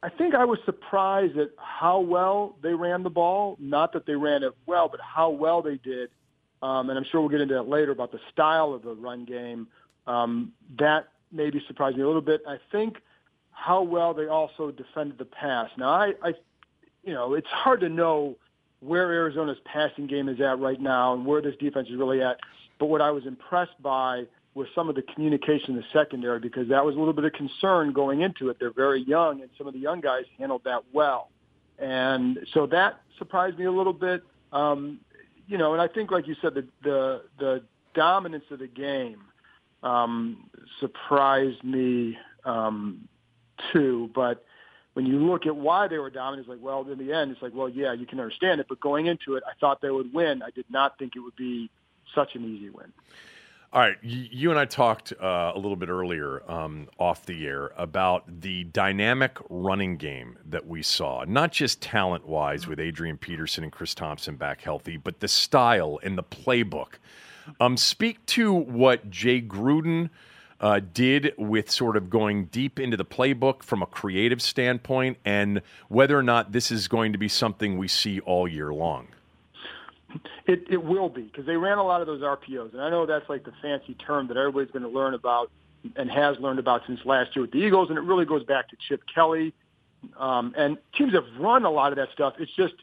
[0.02, 3.56] I think I was surprised at how well they ran the ball.
[3.58, 6.10] Not that they ran it well, but how well they did.
[6.62, 9.24] Um, and I'm sure we'll get into that later about the style of the run
[9.24, 9.66] game.
[10.06, 12.42] Um, that maybe surprised me a little bit.
[12.46, 12.98] I think
[13.50, 15.70] how well they also defended the pass.
[15.78, 16.34] Now, I, I
[17.02, 18.36] you know, it's hard to know
[18.80, 22.38] where Arizona's passing game is at right now and where this defense is really at.
[22.78, 26.68] But what I was impressed by was some of the communication in the secondary because
[26.68, 28.56] that was a little bit of concern going into it.
[28.60, 31.30] They're very young, and some of the young guys handled that well.
[31.78, 34.22] And so that surprised me a little bit.
[34.52, 35.00] Um,
[35.48, 37.62] you know, and I think, like you said, the the, the
[37.94, 39.20] dominance of the game
[39.82, 40.48] um,
[40.80, 43.08] surprised me um,
[43.72, 44.10] too.
[44.14, 44.44] But
[44.94, 47.42] when you look at why they were dominant, it's like, well, in the end, it's
[47.42, 48.66] like, well, yeah, you can understand it.
[48.68, 50.42] But going into it, I thought they would win.
[50.42, 51.68] I did not think it would be
[52.14, 52.92] such an easy win.
[53.72, 57.72] All right, you and I talked uh, a little bit earlier um, off the air
[57.76, 63.64] about the dynamic running game that we saw, not just talent wise with Adrian Peterson
[63.64, 66.98] and Chris Thompson back healthy, but the style and the playbook.
[67.58, 70.08] Um, speak to what Jay Gruden
[70.64, 75.60] uh, did with sort of going deep into the playbook from a creative standpoint, and
[75.88, 79.08] whether or not this is going to be something we see all year long.
[80.46, 83.04] It, it will be because they ran a lot of those RPOs, and I know
[83.04, 85.50] that's like the fancy term that everybody's going to learn about
[85.96, 88.70] and has learned about since last year with the Eagles, and it really goes back
[88.70, 89.52] to Chip Kelly.
[90.16, 92.36] Um, and teams have run a lot of that stuff.
[92.38, 92.74] It's just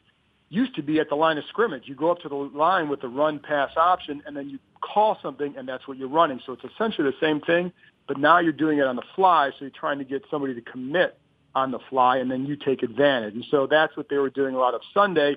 [0.52, 1.84] used to be at the line of scrimmage.
[1.86, 5.18] You go up to the line with the run pass option, and then you call
[5.22, 6.40] something, and that's what you're running.
[6.44, 7.72] So it's essentially the same thing,
[8.06, 9.50] but now you're doing it on the fly.
[9.50, 11.18] So you're trying to get somebody to commit
[11.54, 13.34] on the fly, and then you take advantage.
[13.34, 15.36] And so that's what they were doing a lot of Sunday,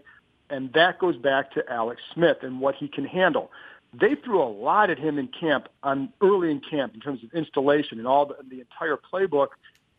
[0.50, 3.52] and that goes back to Alex Smith and what he can handle.
[3.94, 7.34] They threw a lot at him in camp, on early in camp, in terms of
[7.34, 9.48] installation and all the, the entire playbook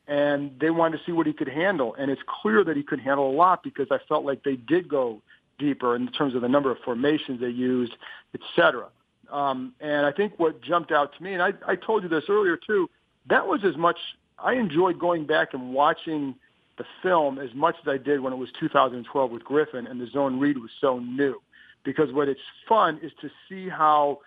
[0.08, 1.94] and they wanted to see what he could handle.
[1.98, 4.88] And it's clear that he could handle a lot because I felt like they did
[4.88, 5.20] go
[5.58, 7.92] deeper in terms of the number of formations they used,
[8.34, 8.88] et cetera.
[9.30, 12.24] Um, and I think what jumped out to me, and I, I told you this
[12.28, 12.88] earlier too,
[13.28, 13.98] that was as much,
[14.38, 16.36] I enjoyed going back and watching
[16.78, 20.06] the film as much as I did when it was 2012 with Griffin and the
[20.08, 21.40] zone read was so new.
[21.84, 24.20] Because what it's fun is to see how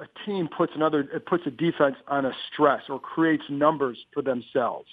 [0.00, 4.22] a team puts another it puts a defense on a stress or creates numbers for
[4.22, 4.88] themselves.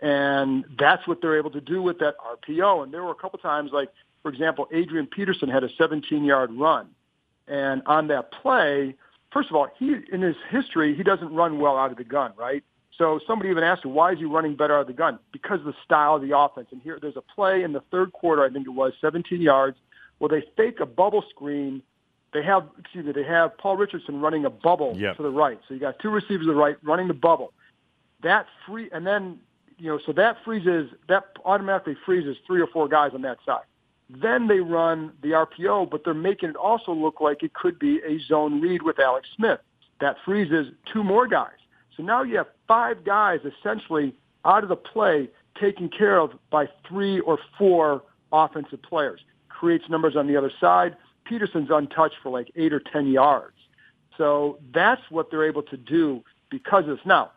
[0.00, 2.82] And that's what they're able to do with that RPO.
[2.82, 3.88] And there were a couple times, like,
[4.22, 6.88] for example, Adrian Peterson had a 17-yard run.
[7.46, 8.96] And on that play,
[9.32, 12.32] first of all, he in his history, he doesn't run well out of the gun,
[12.36, 12.64] right?
[12.98, 15.18] So somebody even asked him, why is he running better out of the gun?
[15.32, 16.68] Because of the style of the offense.
[16.72, 19.78] And here, there's a play in the third quarter, I think it was, 17 yards,
[20.18, 21.82] where they fake a bubble screen.
[22.32, 25.16] They have, excuse me, they have Paul Richardson running a bubble yep.
[25.16, 25.58] to the right.
[25.68, 27.52] So you got two receivers to the right running the bubble.
[28.22, 29.40] That free, and then
[29.78, 33.64] you know, so that freezes, that automatically freezes three or four guys on that side.
[34.08, 38.00] Then they run the RPO, but they're making it also look like it could be
[38.06, 39.60] a zone read with Alex Smith.
[40.00, 41.56] That freezes two more guys.
[41.96, 44.14] So now you have five guys essentially
[44.44, 45.28] out of the play
[45.60, 49.20] taken care of by three or four offensive players.
[49.48, 50.96] Creates numbers on the other side.
[51.24, 53.56] Peterson's untouched for like eight or ten yards.
[54.18, 57.06] So that's what they're able to do because of this.
[57.06, 57.32] Now,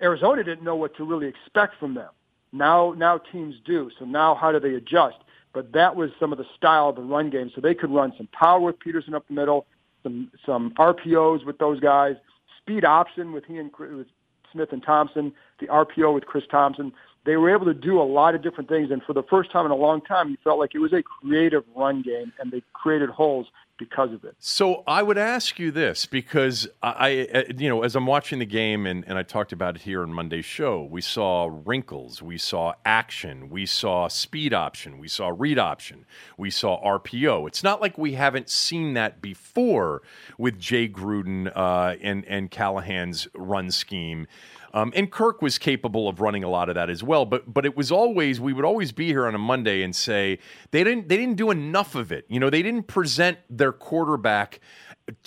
[0.00, 2.10] Arizona didn't know what to really expect from them.
[2.52, 3.90] Now, now teams do.
[3.98, 5.18] So now, how do they adjust?
[5.52, 7.50] But that was some of the style of the run game.
[7.54, 9.66] So they could run some power with Peterson up the middle,
[10.02, 12.16] some some RPOs with those guys,
[12.58, 14.06] speed option with he and with
[14.52, 16.92] Smith and Thompson, the RPO with Chris Thompson.
[17.24, 19.66] They were able to do a lot of different things, and for the first time
[19.66, 22.62] in a long time, you felt like it was a creative run game, and they
[22.72, 23.46] created holes
[23.80, 24.36] because of it.
[24.38, 28.46] So I would ask you this because I, I, you know, as I'm watching the
[28.46, 32.36] game and, and I talked about it here on Monday's show, we saw wrinkles, we
[32.38, 36.04] saw action, we saw speed option, we saw read option,
[36.36, 37.48] we saw RPO.
[37.48, 40.02] It's not like we haven't seen that before
[40.36, 44.26] with Jay Gruden uh, and and Callahan's run scheme.
[44.72, 47.24] Um, and Kirk was capable of running a lot of that as well.
[47.24, 50.38] But but it was always we would always be here on a Monday and say
[50.70, 52.24] they didn't they didn't do enough of it.
[52.28, 54.60] You know, they didn't present their quarterback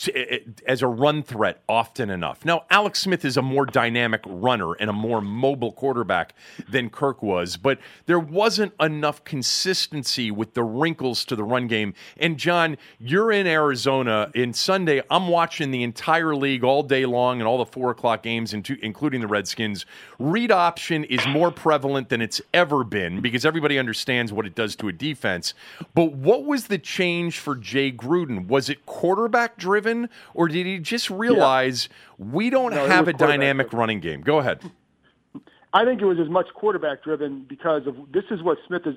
[0.08, 2.46] Eh, eh, as a run threat often enough.
[2.46, 6.34] Now, Alex Smith is a more dynamic runner and a more mobile quarterback
[6.70, 11.94] than Kirk was, but there wasn't enough consistency with the wrinkles to the run game.
[12.18, 14.32] And, John, you're in Arizona.
[14.34, 18.24] In Sunday, I'm watching the entire league all day long and all the four o'clock
[18.24, 19.86] games, including the Redskins.
[20.20, 24.76] Read option is more prevalent than it's ever been because everybody understands what it does
[24.78, 25.54] to a defense.
[25.94, 28.48] But what was the change for Jay Gruden?
[28.48, 29.73] Was it quarterback driven?
[29.74, 32.26] Driven, or did he just realize yeah.
[32.32, 33.80] we don't no, have a dynamic driven.
[33.80, 34.22] running game?
[34.22, 34.62] Go ahead.
[35.74, 38.96] I think it was as much quarterback driven because of this is what Smith is.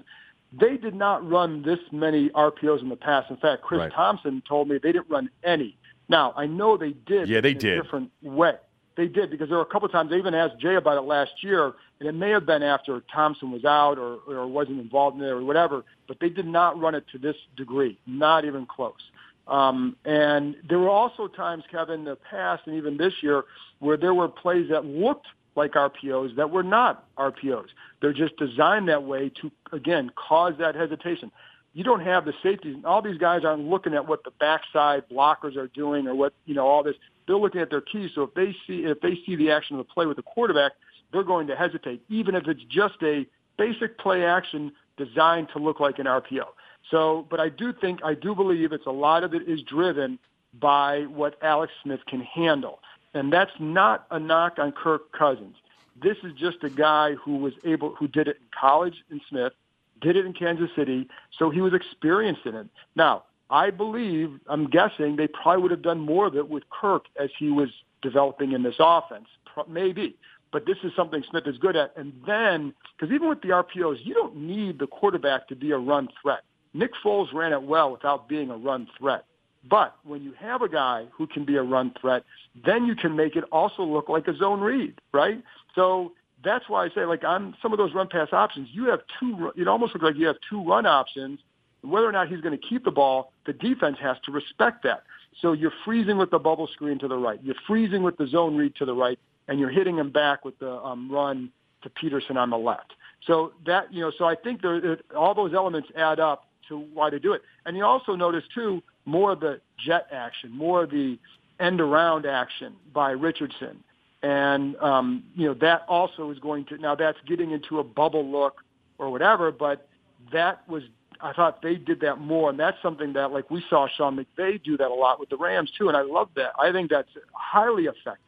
[0.52, 3.30] They did not run this many RPOs in the past.
[3.30, 3.92] In fact, Chris right.
[3.92, 5.76] Thompson told me they didn't run any.
[6.10, 7.28] Now I know they did.
[7.28, 7.82] Yeah, they did.
[7.82, 8.56] different way.
[8.96, 11.02] They did because there were a couple of times I even asked Jay about it
[11.02, 15.18] last year, and it may have been after Thompson was out or, or wasn't involved
[15.18, 15.84] in it or whatever.
[16.06, 19.10] But they did not run it to this degree, not even close.
[19.46, 23.44] Um, and there were also times, Kevin, in the past and even this year,
[23.78, 27.68] where there were plays that looked like RPOs that were not RPOs.
[28.00, 31.30] They're just designed that way to, again, cause that hesitation.
[31.72, 32.74] You don't have the safeties.
[32.74, 36.34] And all these guys aren't looking at what the backside blockers are doing or what,
[36.44, 36.96] you know, all this.
[37.26, 38.10] They're looking at their keys.
[38.14, 40.72] So if they see, if they see the action of the play with the quarterback,
[41.12, 45.80] they're going to hesitate, even if it's just a basic play action designed to look
[45.80, 46.46] like an RPO.
[46.90, 50.18] So, but I do think, I do believe it's a lot of it is driven
[50.54, 52.80] by what Alex Smith can handle.
[53.14, 55.56] And that's not a knock on Kirk Cousins.
[56.00, 59.52] This is just a guy who was able, who did it in college in Smith,
[60.00, 62.66] did it in Kansas City, so he was experienced in it.
[62.94, 67.06] Now, I believe, I'm guessing they probably would have done more of it with Kirk
[67.18, 67.70] as he was
[68.02, 69.28] developing in this offense,
[69.68, 70.16] maybe.
[70.52, 71.92] But this is something Smith is good at.
[71.96, 75.78] And then, because even with the RPOs, you don't need the quarterback to be a
[75.78, 76.42] run threat.
[76.76, 79.24] Nick Foles ran it well without being a run threat.
[79.68, 82.22] But when you have a guy who can be a run threat,
[82.64, 85.42] then you can make it also look like a zone read, right?
[85.74, 86.12] So
[86.44, 89.52] that's why I say, like on some of those run pass options, you have two.
[89.56, 91.40] It almost looks like you have two run options.
[91.82, 95.04] Whether or not he's going to keep the ball, the defense has to respect that.
[95.40, 97.38] So you're freezing with the bubble screen to the right.
[97.42, 100.58] You're freezing with the zone read to the right, and you're hitting him back with
[100.58, 101.50] the um, run
[101.82, 102.92] to Peterson on the left.
[103.26, 107.10] So that you know, so I think there, all those elements add up to why
[107.10, 107.42] they do it.
[107.64, 111.18] And you also notice too more of the jet action, more of the
[111.60, 113.82] end around action by Richardson.
[114.22, 118.28] And, um, you know, that also is going to, now that's getting into a bubble
[118.28, 118.62] look
[118.98, 119.88] or whatever, but
[120.32, 120.82] that was,
[121.20, 122.50] I thought they did that more.
[122.50, 125.36] And that's something that, like, we saw Sean McVay do that a lot with the
[125.36, 125.88] Rams, too.
[125.88, 126.52] And I love that.
[126.58, 128.22] I think that's highly effective.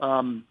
[0.00, 0.44] Um,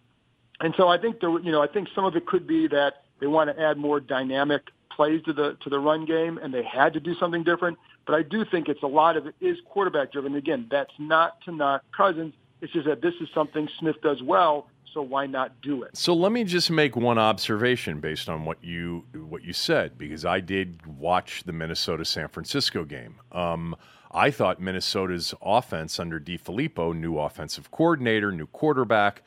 [0.60, 3.03] and so I think there, you know, I think some of it could be that
[3.19, 4.63] they want to add more dynamic
[4.95, 7.77] plays to the to the run game, and they had to do something different.
[8.06, 10.36] But I do think it's a lot of it is quarterback driven.
[10.36, 12.34] Again, that's not to knock Cousins.
[12.62, 15.95] It's just that this is something Smith does well, so why not do it?
[15.97, 20.25] So let me just make one observation based on what you what you said, because
[20.25, 23.15] I did watch the Minnesota San Francisco game.
[23.32, 23.75] Um,
[24.12, 29.23] I thought Minnesota's offense under DeFilippo, new offensive coordinator, new quarterback,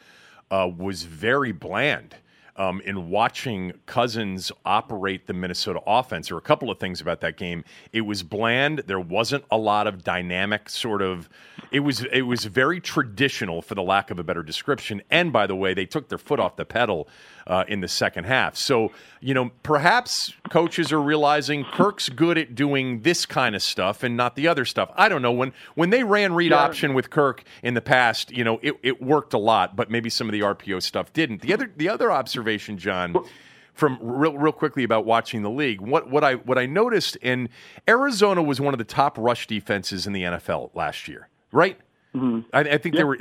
[0.51, 2.17] uh, was very bland
[2.57, 6.29] um, in watching Cousins operate the Minnesota offense.
[6.29, 7.65] There were a couple of things about that game.
[7.93, 8.85] It was bland.
[8.87, 11.29] There wasn't a lot of dynamic sort of.
[11.71, 15.03] It was it was very traditional, for the lack of a better description.
[15.11, 17.09] And by the way, they took their foot off the pedal
[17.47, 18.57] uh, in the second half.
[18.57, 24.03] So you know, perhaps coaches are realizing Kirk's good at doing this kind of stuff
[24.03, 24.91] and not the other stuff.
[24.97, 26.59] I don't know when when they ran read yeah.
[26.59, 28.31] option with Kirk in the past.
[28.31, 31.41] You know, it, it worked a lot, but maybe some of the RPO stuff didn't.
[31.41, 33.17] The other the other observation, John.
[33.73, 37.49] From real, real quickly about watching the league, what what I what I noticed in
[37.89, 41.77] Arizona was one of the top rush defenses in the NFL last year, right?
[42.15, 42.41] Mm-hmm.
[42.53, 43.01] I, I, think yeah.
[43.01, 43.19] they were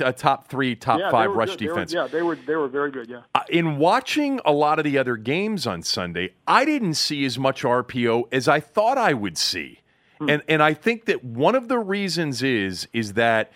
[0.00, 1.60] a top three, top yeah, five rush good.
[1.60, 1.92] defense.
[1.92, 3.08] They were, yeah, they were they were very good.
[3.08, 3.22] Yeah.
[3.34, 7.38] Uh, in watching a lot of the other games on Sunday, I didn't see as
[7.38, 9.80] much RPO as I thought I would see,
[10.20, 10.28] mm-hmm.
[10.28, 13.50] and and I think that one of the reasons is is that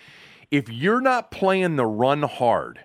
[0.51, 2.81] if you're not playing the run hard,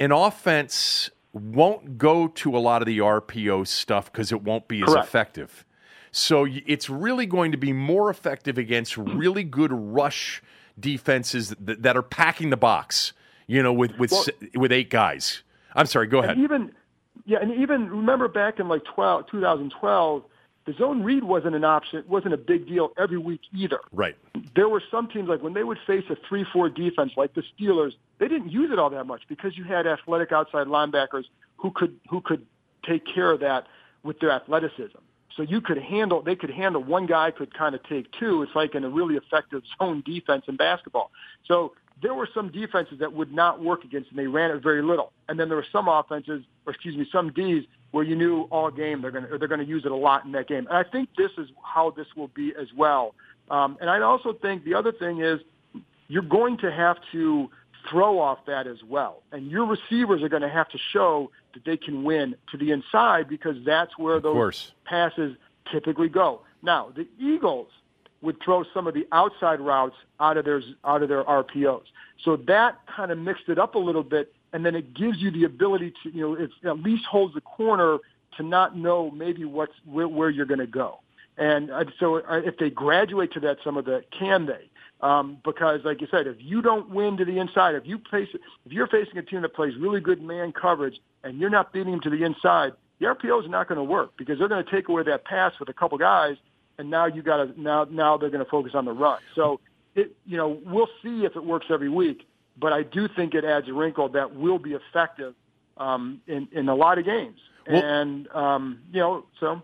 [0.00, 4.80] an offense won't go to a lot of the RPO stuff because it won't be
[4.80, 5.06] as Correct.
[5.06, 5.66] effective.
[6.10, 10.42] So it's really going to be more effective against really good rush
[10.78, 13.12] defenses that, that are packing the box,
[13.46, 15.42] you know, with with well, with eight guys.
[15.74, 16.38] I'm sorry, go ahead.
[16.38, 16.72] Even
[17.26, 20.24] yeah, and even remember back in like 12, 2012,
[20.64, 23.80] the zone read wasn't an option, It wasn't a big deal every week either.
[23.92, 24.16] Right.
[24.54, 27.92] There were some teams like when they would face a three-four defense like the Steelers,
[28.18, 31.24] they didn't use it all that much because you had athletic outside linebackers
[31.56, 32.46] who could who could
[32.86, 33.66] take care of that
[34.02, 34.98] with their athleticism.
[35.38, 38.42] So you could handle, they could handle, one guy could kind of take two.
[38.42, 41.12] It's like in a really effective zone defense in basketball.
[41.46, 44.82] So there were some defenses that would not work against, and they ran it very
[44.82, 45.12] little.
[45.28, 48.70] And then there were some offenses, or excuse me, some Ds where you knew all
[48.70, 50.66] game they're going to they're going to use it a lot in that game.
[50.66, 53.14] And I think this is how this will be as well.
[53.48, 55.40] Um, and I also think the other thing is
[56.08, 57.48] you're going to have to
[57.90, 59.22] throw off that as well.
[59.32, 62.70] And your receivers are going to have to show that they can win to the
[62.70, 64.72] inside because that's where of those course.
[64.84, 65.36] passes
[65.70, 66.42] typically go.
[66.62, 67.68] Now, the Eagles
[68.20, 71.84] would throw some of the outside routes out of their out of their RPOs.
[72.24, 75.30] So that kind of mixed it up a little bit, and then it gives you
[75.30, 77.98] the ability to, you know, it at least holds the corner
[78.36, 80.98] to not know maybe what's where, where you're going to go.
[81.36, 84.68] And uh, so uh, if they graduate to that, some of the can they?
[85.00, 88.28] Um, because, like you said, if you don't win to the inside, if you face,
[88.34, 91.92] if you're facing a team that plays really good man coverage and you're not beating
[91.92, 94.70] them to the inside, the RPO is not going to work because they're going to
[94.70, 96.36] take away that pass with a couple guys,
[96.78, 99.20] and now you got to now now they're going to focus on the run.
[99.36, 99.60] So,
[99.94, 103.44] it you know we'll see if it works every week, but I do think it
[103.44, 105.34] adds a wrinkle that will be effective
[105.76, 109.62] um, in in a lot of games, well, and um, you know so.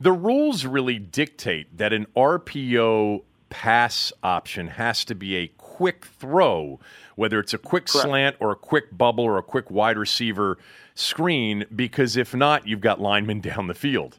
[0.00, 6.78] The rules really dictate that an RPO pass option has to be a quick throw,
[7.16, 8.06] whether it's a quick Correct.
[8.06, 10.58] slant or a quick bubble or a quick wide receiver
[10.94, 14.18] screen, because if not, you've got linemen down the field.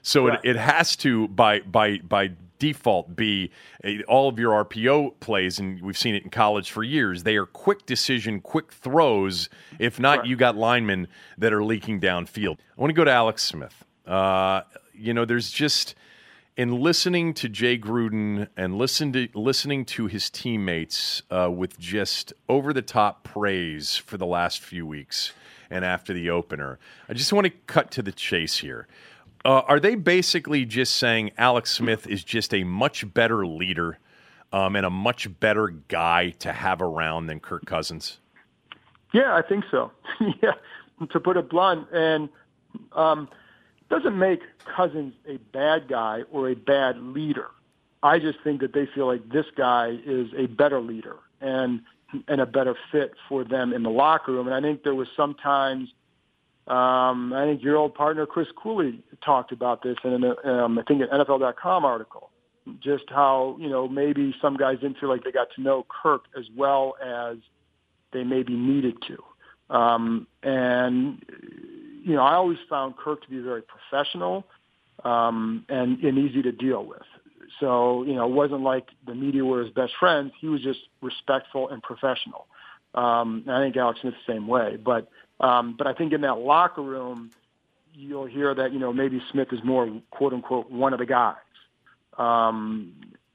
[0.00, 3.50] So it, it has to, by, by, by default, be
[3.84, 7.22] a, all of your RPO plays, and we've seen it in college for years.
[7.22, 9.50] They are quick decision, quick throws.
[9.78, 10.28] If not, Correct.
[10.28, 12.56] you got linemen that are leaking downfield.
[12.76, 13.84] I want to go to Alex Smith.
[14.06, 14.62] Uh,
[14.94, 15.94] you know, there's just
[16.56, 22.32] in listening to Jay Gruden and listen to listening to his teammates uh, with just
[22.48, 25.32] over the top praise for the last few weeks
[25.70, 26.78] and after the opener,
[27.08, 28.86] I just want to cut to the chase here.
[29.44, 33.98] Uh, are they basically just saying Alex Smith is just a much better leader
[34.52, 38.18] um, and a much better guy to have around than Kirk Cousins?
[39.12, 39.90] Yeah, I think so.
[40.42, 40.52] yeah,
[41.10, 42.28] to put it blunt, and
[42.92, 43.28] um,
[43.90, 47.48] doesn't make Cousins a bad guy or a bad leader.
[48.02, 51.80] I just think that they feel like this guy is a better leader and
[52.28, 54.46] and a better fit for them in the locker room.
[54.46, 55.88] And I think there was sometimes,
[56.68, 60.82] um, I think your old partner Chris Cooley talked about this in an, um, I
[60.82, 62.30] think an NFL.com article,
[62.80, 66.24] just how you know maybe some guys didn't feel like they got to know Kirk
[66.38, 67.38] as well as
[68.12, 69.74] they maybe needed to.
[69.74, 71.24] Um, and
[72.04, 74.44] you know, I always found Kirk to be very professional
[75.04, 77.02] um, and, and easy to deal with.
[77.60, 80.32] So, you know, it wasn't like the media were his best friends.
[80.38, 82.46] He was just respectful and professional.
[82.94, 84.76] Um, and I think Alex Smith's the same way.
[84.76, 85.08] But,
[85.40, 87.30] um, but I think in that locker room,
[87.94, 91.36] you'll hear that, you know, maybe Smith is more, quote unquote, one of the guys.
[92.18, 92.92] Um,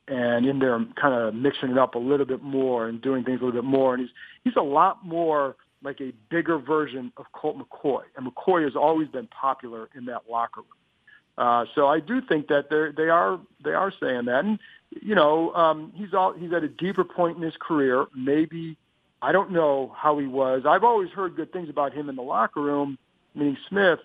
[0.07, 3.41] and in there kind of mixing it up a little bit more and doing things
[3.41, 3.95] a little bit more.
[3.95, 4.13] And he's,
[4.43, 9.07] he's a lot more– like a bigger version of Colt McCoy, and McCoy has always
[9.07, 10.67] been popular in that locker room.
[11.38, 14.59] Uh, so I do think that they they are they are saying that, and
[15.01, 18.07] you know um, he's all he's at a deeper point in his career.
[18.13, 18.77] Maybe
[19.21, 20.63] I don't know how he was.
[20.67, 22.97] I've always heard good things about him in the locker room,
[23.36, 23.99] meaning Smith,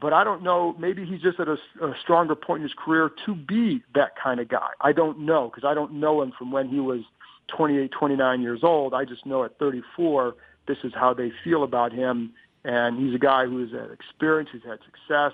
[0.00, 0.74] but I don't know.
[0.78, 4.40] Maybe he's just at a, a stronger point in his career to be that kind
[4.40, 4.70] of guy.
[4.80, 7.00] I don't know because I don't know him from when he was
[7.48, 8.94] 28, 29 years old.
[8.94, 10.36] I just know at 34
[10.68, 12.32] this is how they feel about him.
[12.64, 15.32] And he's a guy who has had experience, he's had success,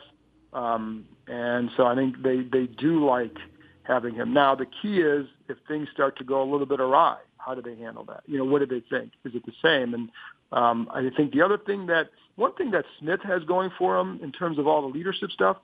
[0.55, 3.37] um, and so I think they they do like
[3.83, 4.33] having him.
[4.33, 7.63] Now the key is if things start to go a little bit awry, how do
[7.63, 8.23] they handle that?
[8.27, 9.13] You know, what do they think?
[9.25, 9.95] Is it the same?
[9.95, 10.11] And
[10.53, 14.21] um, I think the other thing that one thing that Smith has going for him
[14.23, 15.57] in terms of all the leadership stuff,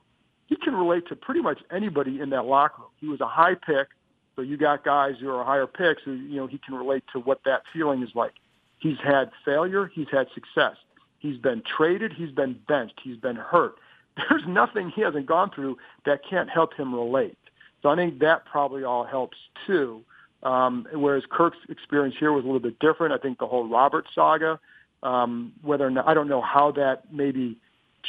[0.47, 2.91] he can relate to pretty much anybody in that locker room.
[3.01, 3.89] He was a high pick,
[4.35, 7.21] so you got guys who are higher picks who you know he can relate to
[7.21, 8.35] what that feeling is like.
[8.81, 9.91] He's had failure.
[9.95, 10.77] He's had success.
[11.19, 12.13] He's been traded.
[12.13, 13.01] He's been benched.
[13.03, 13.77] He's been hurt.
[14.29, 17.39] There's nothing he hasn't gone through that can't help him relate.
[17.83, 20.03] So I think that probably all helps too.
[20.43, 23.13] Um, whereas Kirk's experience here was a little bit different.
[23.13, 24.59] I think the whole Robert saga,
[25.03, 27.59] um, whether or not I don't know how that maybe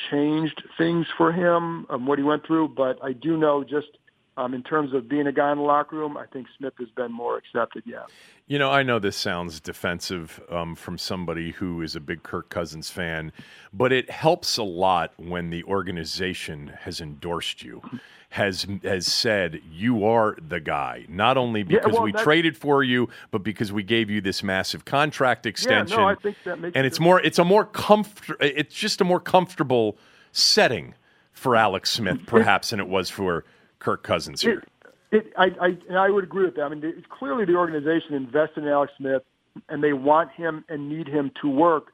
[0.09, 3.97] changed things for him, um, what he went through, but I do know just
[4.41, 6.89] um, in terms of being a guy in the locker room, I think Smith has
[6.89, 7.83] been more accepted.
[7.85, 8.03] Yeah.
[8.47, 12.49] You know, I know this sounds defensive um, from somebody who is a big Kirk
[12.49, 13.31] Cousins fan,
[13.71, 17.81] but it helps a lot when the organization has endorsed you,
[18.29, 21.05] has has said you are the guy.
[21.07, 24.41] Not only because yeah, well, we traded for you, but because we gave you this
[24.41, 25.97] massive contract extension.
[25.97, 27.21] Yeah, no, I think that makes and it's more.
[27.21, 28.37] It's a more comfort.
[28.41, 29.97] It's just a more comfortable
[30.31, 30.95] setting
[31.31, 33.45] for Alex Smith, perhaps, than it was for
[33.81, 34.63] Kirk Cousins here.
[35.11, 36.63] It, it, I, I, and I would agree with that.
[36.63, 39.23] I mean, it's clearly the organization invested in Alex Smith,
[39.67, 41.91] and they want him and need him to work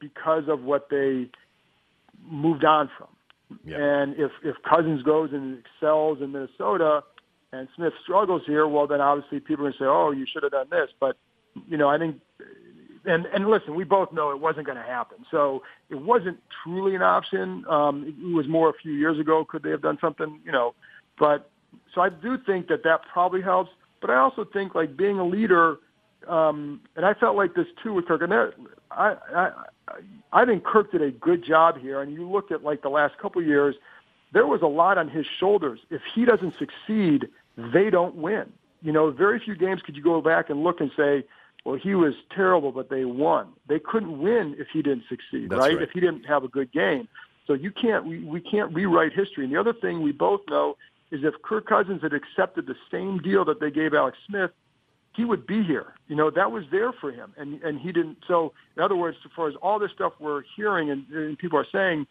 [0.00, 1.30] because of what they
[2.30, 3.08] moved on from.
[3.64, 3.76] Yeah.
[3.78, 7.02] And if if Cousins goes and excels in Minnesota,
[7.52, 10.42] and Smith struggles here, well, then obviously people are going to say, "Oh, you should
[10.42, 11.16] have done this." But
[11.66, 12.20] you know, I think,
[13.06, 15.24] and and listen, we both know it wasn't going to happen.
[15.30, 17.64] So it wasn't truly an option.
[17.66, 19.46] Um, it was more a few years ago.
[19.48, 20.40] Could they have done something?
[20.44, 20.74] You know,
[21.18, 21.50] but
[21.94, 23.70] so I do think that that probably helps.
[24.00, 25.78] But I also think like being a leader,
[26.28, 28.22] um, and I felt like this too with Kirk.
[28.22, 28.54] And there,
[28.90, 29.50] I, I,
[30.32, 32.00] I think Kirk did a good job here.
[32.00, 33.74] And you look at like the last couple of years,
[34.32, 35.80] there was a lot on his shoulders.
[35.90, 38.52] If he doesn't succeed, they don't win.
[38.82, 41.24] You know, very few games could you go back and look and say,
[41.64, 43.48] well, he was terrible, but they won.
[43.68, 45.74] They couldn't win if he didn't succeed, right?
[45.74, 45.82] right?
[45.82, 47.08] If he didn't have a good game.
[47.48, 49.44] So you can't, we, we can't rewrite history.
[49.44, 50.76] And the other thing we both know
[51.10, 54.50] is if Kirk Cousins had accepted the same deal that they gave Alex Smith,
[55.14, 55.94] he would be here.
[56.06, 58.18] You know, that was there for him, and and he didn't.
[58.26, 61.58] So, in other words, as far as all this stuff we're hearing and, and people
[61.58, 62.06] are saying,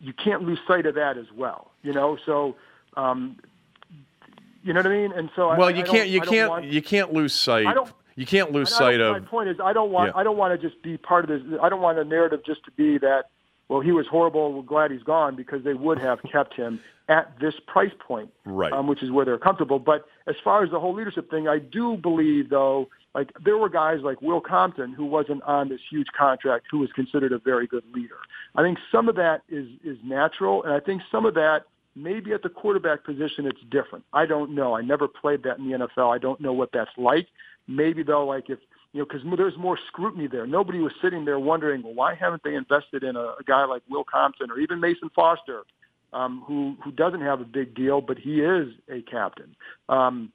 [0.00, 1.70] you can't lose sight of that as well.
[1.82, 2.56] You know, so.
[2.96, 3.38] Um,
[4.64, 5.12] you know what I mean?
[5.12, 7.66] And so, well, I, you can't, you can't, want, you can't lose sight.
[8.14, 9.20] You can't lose sight of.
[9.20, 10.20] My point is, I don't want, yeah.
[10.20, 11.58] I don't want to just be part of this.
[11.60, 13.24] I don't want a narrative just to be that
[13.72, 14.52] well, he was horrible.
[14.52, 16.78] We're glad he's gone because they would have kept him
[17.12, 18.72] at this price point, right?
[18.72, 19.78] Um, which is where they're comfortable.
[19.78, 23.68] But as far as the whole leadership thing, I do believe though, like there were
[23.68, 27.66] guys like Will Compton who wasn't on this huge contract who was considered a very
[27.66, 28.16] good leader.
[28.56, 32.32] I think some of that is is natural, and I think some of that Maybe
[32.32, 34.04] at the quarterback position it's different.
[34.14, 34.74] I don't know.
[34.74, 36.14] I never played that in the NFL.
[36.14, 37.26] I don't know what that's like.
[37.68, 38.58] Maybe though, like if
[38.92, 40.46] you know, because there's more scrutiny there.
[40.46, 43.82] Nobody was sitting there wondering, well, why haven't they invested in a, a guy like
[43.90, 45.62] Will Thompson or even Mason Foster,
[46.12, 49.54] um, who who doesn't have a big deal, but he is a captain.
[49.88, 50.32] Um,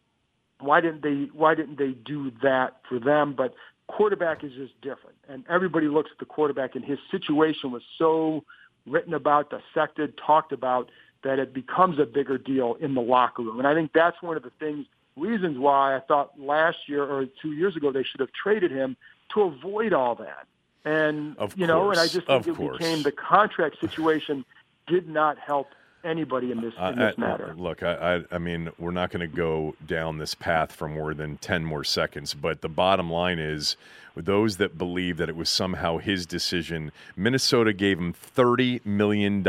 [0.59, 3.34] why didn't they Why didn't they do that for them?
[3.34, 3.53] But
[3.88, 8.43] quarterback is just different, and everybody looks at the quarterback, and his situation was so
[8.86, 10.89] written about, dissected, talked about
[11.23, 13.59] that it becomes a bigger deal in the locker room.
[13.59, 17.25] And I think that's one of the things, reasons why I thought last year or
[17.41, 18.95] two years ago they should have traded him
[19.34, 20.47] to avoid all that.
[20.86, 22.78] And of you course, know, and I just think it course.
[22.78, 24.45] became the contract situation
[24.88, 25.68] did not help
[26.04, 27.54] anybody in this, in this I, matter.
[27.58, 31.14] Look, I, I, I mean, we're not going to go down this path for more
[31.14, 33.78] than 10 more seconds, but the bottom line is
[34.18, 39.43] with those that believe that it was somehow his decision, Minnesota gave him $30 million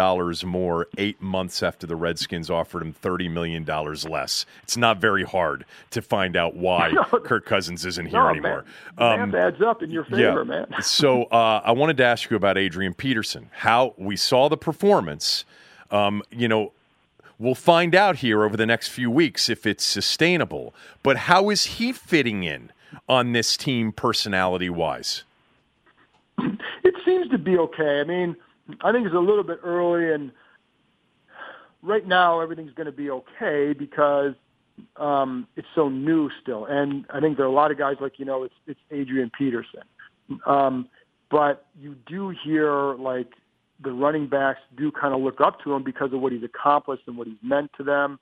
[0.45, 4.45] more eight months after the Redskins offered him $30 million less.
[4.65, 8.67] It's not very hard to find out why no, Kirk Cousins isn't here no, anymore.
[8.99, 10.67] Man, um, adds up in your favor, yeah.
[10.67, 10.67] man.
[10.83, 13.49] so uh, I wanted to ask you about Adrian Peterson.
[13.53, 15.47] How we saw the performance–
[15.91, 16.73] um, you know,
[17.39, 20.75] we'll find out here over the next few weeks if it's sustainable.
[21.03, 22.71] But how is he fitting in
[23.09, 25.25] on this team personality wise?
[26.85, 28.01] It seems to be okay.
[28.01, 28.37] I mean,
[28.83, 30.31] I think it's a little bit early, and
[31.83, 34.35] right now everything's going to be okay because
[34.97, 36.67] um, it's so new still.
[36.67, 39.31] And I think there are a lot of guys like you know it's it's Adrian
[39.37, 39.83] Peterson,
[40.47, 40.89] um,
[41.31, 43.33] but you do hear like
[43.81, 47.05] the running backs do kind of look up to him because of what he's accomplished
[47.07, 48.19] and what he's meant to them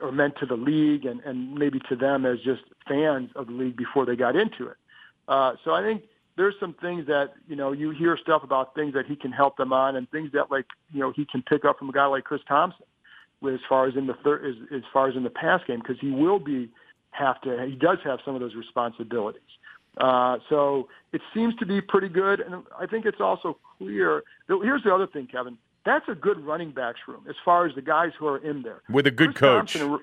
[0.00, 3.52] or meant to the league and, and maybe to them as just fans of the
[3.52, 4.76] league before they got into it.
[5.28, 6.04] Uh, so I think
[6.36, 9.56] there's some things that, you know, you hear stuff about things that he can help
[9.56, 12.06] them on and things that like, you know, he can pick up from a guy
[12.06, 12.86] like Chris Thompson
[13.40, 15.80] with as far as in the third, as, as far as in the pass game,
[15.80, 16.68] because he will be
[17.10, 19.42] have to, he does have some of those responsibilities.
[19.98, 24.24] Uh, so it seems to be pretty good, and I think it's also clear.
[24.48, 25.56] That, Here's the other thing, Kevin.
[25.84, 28.82] That's a good running backs room as far as the guys who are in there
[28.88, 29.72] with a good Chris coach.
[29.74, 30.00] Thompson,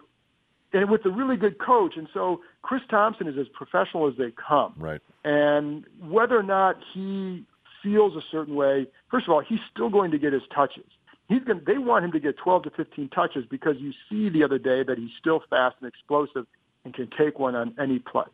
[0.73, 4.31] and with a really good coach, and so Chris Thompson is as professional as they
[4.31, 4.73] come.
[4.77, 5.01] Right.
[5.25, 7.43] And whether or not he
[7.83, 10.85] feels a certain way, first of all, he's still going to get his touches.
[11.27, 11.61] He's going.
[11.65, 14.83] They want him to get 12 to 15 touches because you see the other day
[14.83, 16.45] that he's still fast and explosive
[16.85, 18.25] and can take one on any play.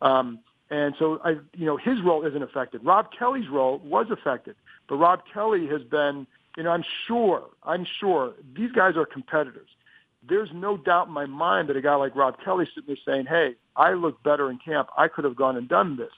[0.00, 0.40] Um,
[0.72, 2.82] and so, I, you know, his role isn't affected.
[2.82, 4.56] Rob Kelley's role was affected,
[4.88, 9.68] but Rob Kelley has been, you know, I'm sure, I'm sure these guys are competitors.
[10.26, 13.26] There's no doubt in my mind that a guy like Rob Kelley sitting there saying,
[13.26, 14.88] "Hey, I look better in camp.
[14.96, 16.12] I could have gone and done this."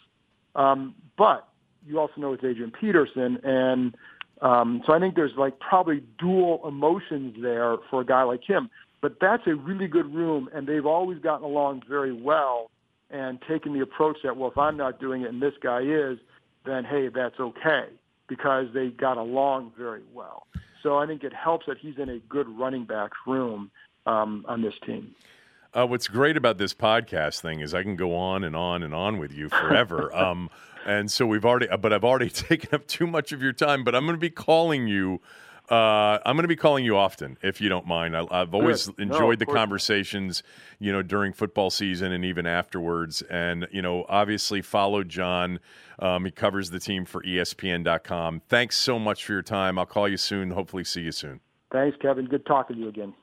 [0.54, 1.48] Um, but
[1.84, 3.96] you also know it's Adrian Peterson, and
[4.40, 8.70] um, so I think there's like probably dual emotions there for a guy like him.
[9.00, 12.70] But that's a really good room, and they've always gotten along very well
[13.14, 16.18] and taking the approach that, well, if I'm not doing it and this guy is,
[16.66, 17.86] then hey, that's okay
[18.26, 20.48] because they got along very well.
[20.82, 23.70] So I think it helps that he's in a good running back room
[24.04, 25.14] um, on this team.
[25.72, 28.94] Uh, what's great about this podcast thing is I can go on and on and
[28.94, 30.14] on with you forever.
[30.16, 30.50] um,
[30.84, 33.84] and so we've already, but I've already taken up too much of your time.
[33.84, 35.20] But I'm going to be calling you
[35.70, 38.14] uh, I'm going to be calling you often, if you don't mind.
[38.16, 39.00] I, have always Good.
[39.00, 40.42] enjoyed no, the conversations,
[40.78, 43.22] you know, during football season and even afterwards.
[43.22, 45.60] And you know, obviously, follow John.
[45.98, 48.42] Um, he covers the team for ESPN.com.
[48.48, 49.78] Thanks so much for your time.
[49.78, 50.50] I'll call you soon.
[50.50, 51.40] Hopefully, see you soon.
[51.72, 52.26] Thanks, Kevin.
[52.26, 53.14] Good talking to you again.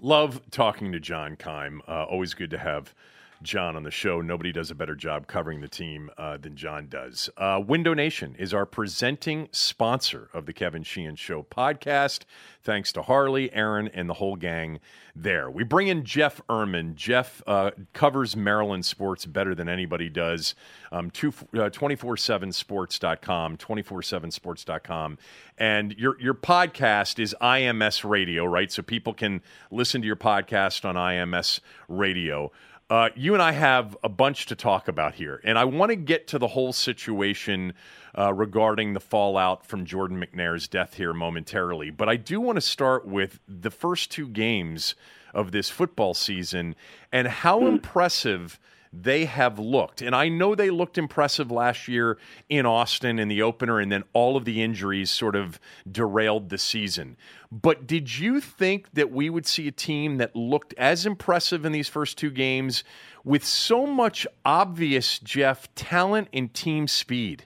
[0.00, 1.80] Love talking to John Keim.
[1.88, 2.94] Uh, always good to have
[3.42, 4.20] John on the show.
[4.20, 7.30] Nobody does a better job covering the team uh, than John does.
[7.36, 12.22] Uh, Window Nation is our presenting sponsor of the Kevin Sheehan Show podcast.
[12.62, 14.80] Thanks to Harley, Aaron, and the whole gang
[15.14, 15.50] there.
[15.50, 16.94] We bring in Jeff Ermann.
[16.94, 20.54] Jeff uh, covers Maryland sports better than anybody does.
[20.92, 25.18] Um, 247sports.com, uh, 247sports.com.
[25.56, 28.70] And your, your podcast is IMS Radio, right?
[28.70, 32.52] So people can listen to your podcast on IMS Radio.
[32.90, 35.96] Uh, you and I have a bunch to talk about here, and I want to
[35.96, 37.74] get to the whole situation
[38.16, 41.90] uh, regarding the fallout from Jordan McNair's death here momentarily.
[41.90, 44.94] But I do want to start with the first two games
[45.34, 46.74] of this football season
[47.12, 47.68] and how mm.
[47.68, 48.58] impressive
[48.92, 50.02] they have looked.
[50.02, 52.18] And I know they looked impressive last year
[52.48, 55.60] in Austin in the opener, and then all of the injuries sort of
[55.90, 57.16] derailed the season.
[57.50, 61.72] But did you think that we would see a team that looked as impressive in
[61.72, 62.84] these first two games
[63.24, 67.44] with so much obvious, Jeff, talent and team speed?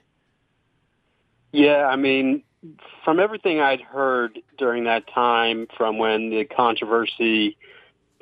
[1.51, 2.43] Yeah, I mean,
[3.05, 7.57] from everything I'd heard during that time, from when the controversy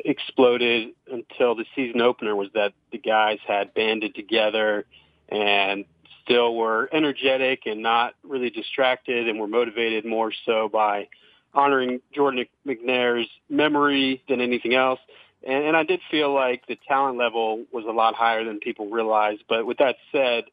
[0.05, 4.85] exploded until the season opener, was that the guys had banded together
[5.29, 5.85] and
[6.23, 11.07] still were energetic and not really distracted and were motivated more so by
[11.53, 14.99] honoring Jordan McNair's memory than anything else.
[15.45, 18.89] And, and I did feel like the talent level was a lot higher than people
[18.89, 19.43] realized.
[19.49, 20.45] But with that said,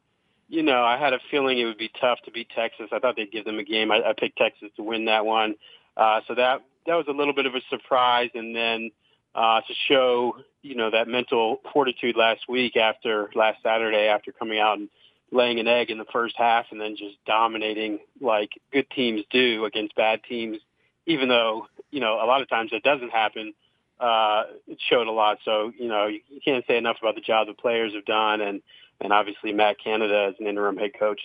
[0.47, 2.87] you know, I had a feeling it would be tough to beat Texas.
[2.91, 3.91] I thought they'd give them a game.
[3.91, 5.55] I, I picked Texas to win that one.
[5.95, 8.31] Uh, so that that was a little bit of a surprise.
[8.33, 8.89] And then
[9.35, 14.59] uh, to show, you know, that mental fortitude last week after last Saturday after coming
[14.59, 14.89] out and
[15.31, 19.65] laying an egg in the first half and then just dominating like good teams do
[19.65, 20.57] against bad teams,
[21.05, 23.53] even though, you know, a lot of times that doesn't happen.
[23.99, 25.37] Uh, it showed a lot.
[25.43, 28.61] So, you know, you, can't say enough about the job the players have done and,
[29.01, 31.19] and obviously Matt Canada as an interim head coach.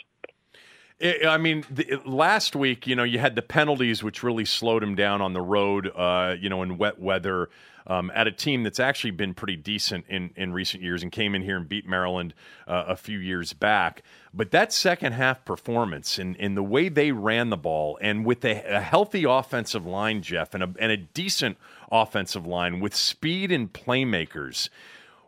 [1.02, 4.94] I mean, the, last week, you know, you had the penalties, which really slowed him
[4.94, 7.50] down on the road, uh, you know, in wet weather
[7.86, 11.34] um, at a team that's actually been pretty decent in, in recent years and came
[11.34, 12.32] in here and beat Maryland
[12.68, 14.02] uh, a few years back.
[14.32, 18.44] But that second half performance and, in the way they ran the ball and with
[18.44, 21.58] a, a healthy offensive line, Jeff, and a, and a decent
[21.90, 24.68] offensive line with speed and playmakers–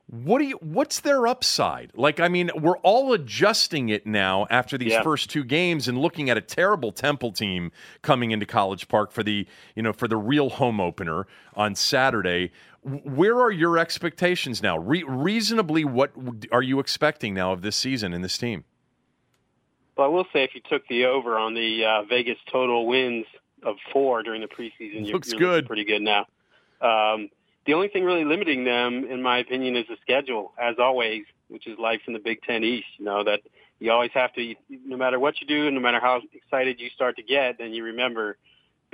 [0.09, 1.91] what do you what's their upside?
[1.95, 5.03] Like i mean we're all adjusting it now after these yeah.
[5.03, 9.25] first two games and looking at a terrible temple team coming into college park for
[9.25, 12.53] the you know for the real home opener on saturday.
[12.83, 14.79] Where are your expectations now?
[14.79, 16.13] Re- reasonably what
[16.53, 18.63] are you expecting now of this season in this team?
[19.97, 23.27] Well i will say if you took the over on the uh, vegas total wins
[23.65, 25.67] of four during the preseason looks you're, good.
[25.67, 26.27] pretty good now.
[26.81, 27.31] Um,
[27.67, 31.67] the only thing really limiting them, in my opinion, is the schedule, as always, which
[31.67, 32.87] is life in the Big Ten East.
[32.99, 33.41] You know that
[33.79, 37.17] you always have to, no matter what you do, no matter how excited you start
[37.17, 38.37] to get, then you remember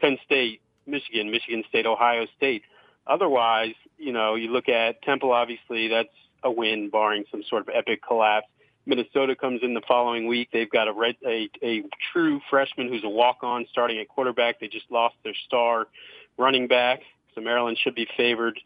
[0.01, 2.63] Penn State, Michigan, Michigan State, Ohio State.
[3.07, 5.33] Otherwise, you know, you look at Temple.
[5.33, 6.09] Obviously, that's
[6.43, 8.47] a win, barring some sort of epic collapse.
[8.85, 10.49] Minnesota comes in the following week.
[10.53, 14.59] They've got a, red, a, a true freshman who's a walk-on starting at quarterback.
[14.59, 15.87] They just lost their star
[16.37, 17.01] running back.
[17.35, 18.59] So Maryland should be favored,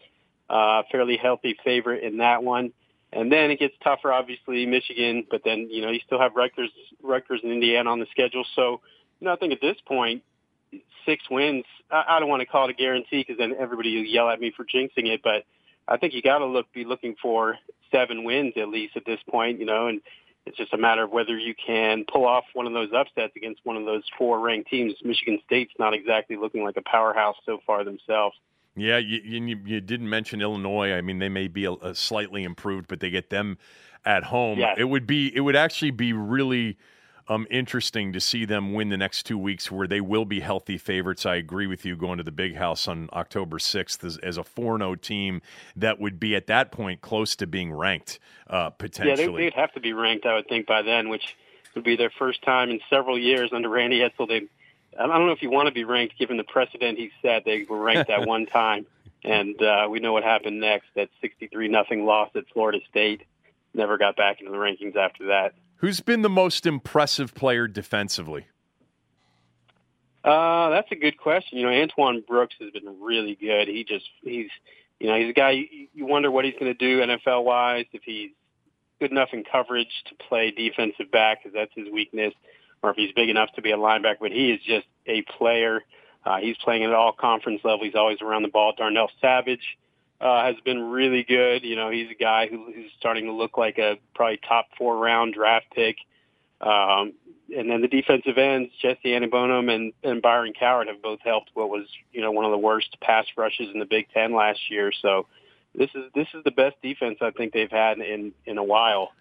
[0.48, 2.72] uh, fairly healthy favorite in that one.
[3.12, 6.70] And then it gets tougher, obviously, Michigan, but then, you know, you still have Rutgers,
[7.02, 8.44] Rutgers and Indiana on the schedule.
[8.54, 8.80] So,
[9.20, 10.22] you know, I think at this point,
[11.06, 14.04] six wins, I, I don't want to call it a guarantee because then everybody will
[14.04, 15.44] yell at me for jinxing it, but
[15.88, 17.56] I think you got to look, be looking for
[17.92, 20.00] seven wins at least at this point, you know, and
[20.44, 23.60] it's just a matter of whether you can pull off one of those upsets against
[23.64, 24.94] one of those four ranked teams.
[25.02, 28.36] Michigan State's not exactly looking like a powerhouse so far themselves.
[28.76, 30.92] Yeah, you, you, you, didn't mention Illinois.
[30.92, 33.56] I mean, they may be a, a slightly improved, but they get them
[34.04, 34.58] at home.
[34.58, 34.76] Yes.
[34.78, 36.76] It would be it would actually be really
[37.28, 40.78] um, interesting to see them win the next two weeks, where they will be healthy
[40.78, 41.26] favorites.
[41.26, 44.44] I agree with you going to the Big House on October sixth as, as a
[44.44, 45.42] four zero team
[45.74, 48.18] that would be at that point close to being ranked
[48.48, 49.22] uh, potentially.
[49.22, 51.36] Yeah, they, would have to be ranked, I would think, by then, which
[51.74, 54.28] would be their first time in several years under Randy Edsall.
[54.28, 54.42] They
[54.98, 57.44] I don't know if you want to be ranked given the precedent he set.
[57.44, 58.86] They were ranked at one time,
[59.24, 60.86] and uh, we know what happened next.
[60.94, 63.22] That 63 nothing loss at Florida State.
[63.74, 65.54] Never got back into the rankings after that.
[65.76, 68.46] Who's been the most impressive player defensively?
[70.24, 71.58] Uh, that's a good question.
[71.58, 73.68] You know, Antoine Brooks has been really good.
[73.68, 74.48] He just he's
[74.98, 77.84] you know he's a guy you, you wonder what he's going to do NFL wise
[77.92, 78.30] if he's
[78.98, 82.32] good enough in coverage to play defensive back because that's his weakness
[82.86, 85.82] or if he's big enough to be a linebacker, but he is just a player.
[86.24, 87.84] Uh, he's playing at all conference level.
[87.84, 88.72] He's always around the ball.
[88.76, 89.76] Darnell Savage
[90.20, 91.64] uh, has been really good.
[91.64, 94.96] You know, he's a guy who, who's starting to look like a probably top four
[94.96, 95.96] round draft pick.
[96.60, 97.12] Um,
[97.54, 101.68] and then the defensive ends, Jesse Aniebonam and, and Byron Cowart have both helped what
[101.68, 104.90] was, you know, one of the worst pass rushes in the Big Ten last year.
[105.02, 105.26] So
[105.74, 109.12] this is this is the best defense I think they've had in in a while.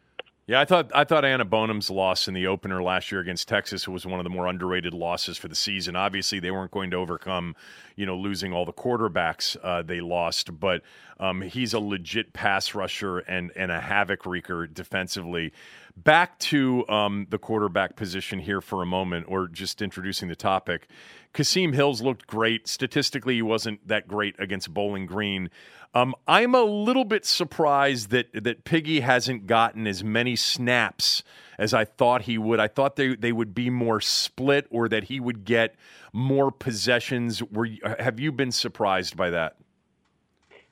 [0.47, 4.05] Yeah, I thought I thought Aniebonam's loss in the opener last year against Texas was
[4.05, 5.95] one of the more underrated losses for the season.
[5.95, 7.55] Obviously, they weren't going to overcome,
[7.95, 10.83] you know, losing all the quarterbacks uh, they lost, but
[11.19, 15.51] um, he's a legit pass rusher and and a havoc wreaker defensively.
[15.97, 20.87] Back to um, the quarterback position here for a moment, or just introducing the topic.
[21.33, 22.67] Kasim Hills looked great.
[22.67, 25.49] Statistically, he wasn't that great against Bowling Green.
[25.93, 31.23] Um, I'm a little bit surprised that that Piggy hasn't gotten as many snaps
[31.57, 32.59] as I thought he would.
[32.59, 35.75] I thought they they would be more split, or that he would get
[36.11, 37.41] more possessions.
[37.41, 37.69] Were
[37.99, 39.55] have you been surprised by that?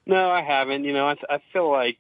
[0.06, 0.84] No, I haven't.
[0.84, 1.98] You know, I, I feel like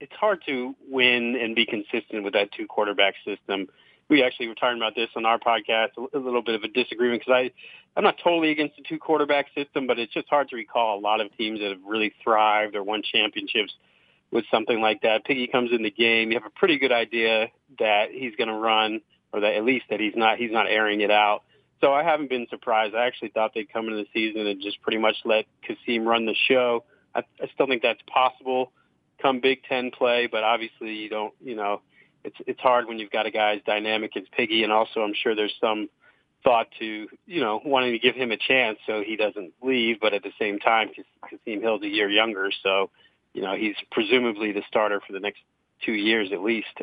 [0.00, 3.68] it's hard to win and be consistent with that two quarterback system.
[4.08, 7.20] we actually were talking about this on our podcast, a, little bit of a disagreement
[7.20, 7.50] because I,
[7.96, 11.00] I'm not totally against the two quarterback system, but it's just hard to recall a
[11.00, 13.72] lot of teams that have really thrived or won championships
[14.30, 15.24] with something like that.
[15.24, 17.48] Piggy comes in the game, you have a pretty good idea
[17.78, 19.00] that he's going to run,
[19.32, 21.42] or that at least that he's not he's not airing it out.
[21.80, 22.94] So I haven't been surprised.
[22.94, 26.26] I actually thought they'd come into the season and just pretty much let Kasim run
[26.26, 26.84] the show.
[27.14, 28.72] I, I still think that's possible
[29.20, 31.80] come Big Ten play, but obviously you don't, you know,
[32.24, 35.14] it's it's hard when you've got a guy as dynamic as Piggy, and also I'm
[35.14, 35.88] sure there's some
[36.42, 40.14] thought to, you know, wanting to give him a chance so he doesn't leave, but
[40.14, 40.90] at the same time,
[41.28, 42.90] Kasim Hill's a year younger, so
[43.32, 45.40] you know he's presumably the starter for the next
[45.84, 46.78] two years at least.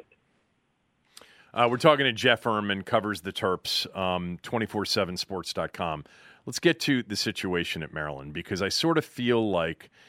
[1.53, 6.03] Uh, we're talking to Jeff Ermann, covers the Terps, um, 247sports.com.
[6.45, 9.89] Let's get to the situation at Maryland because I sort of feel like–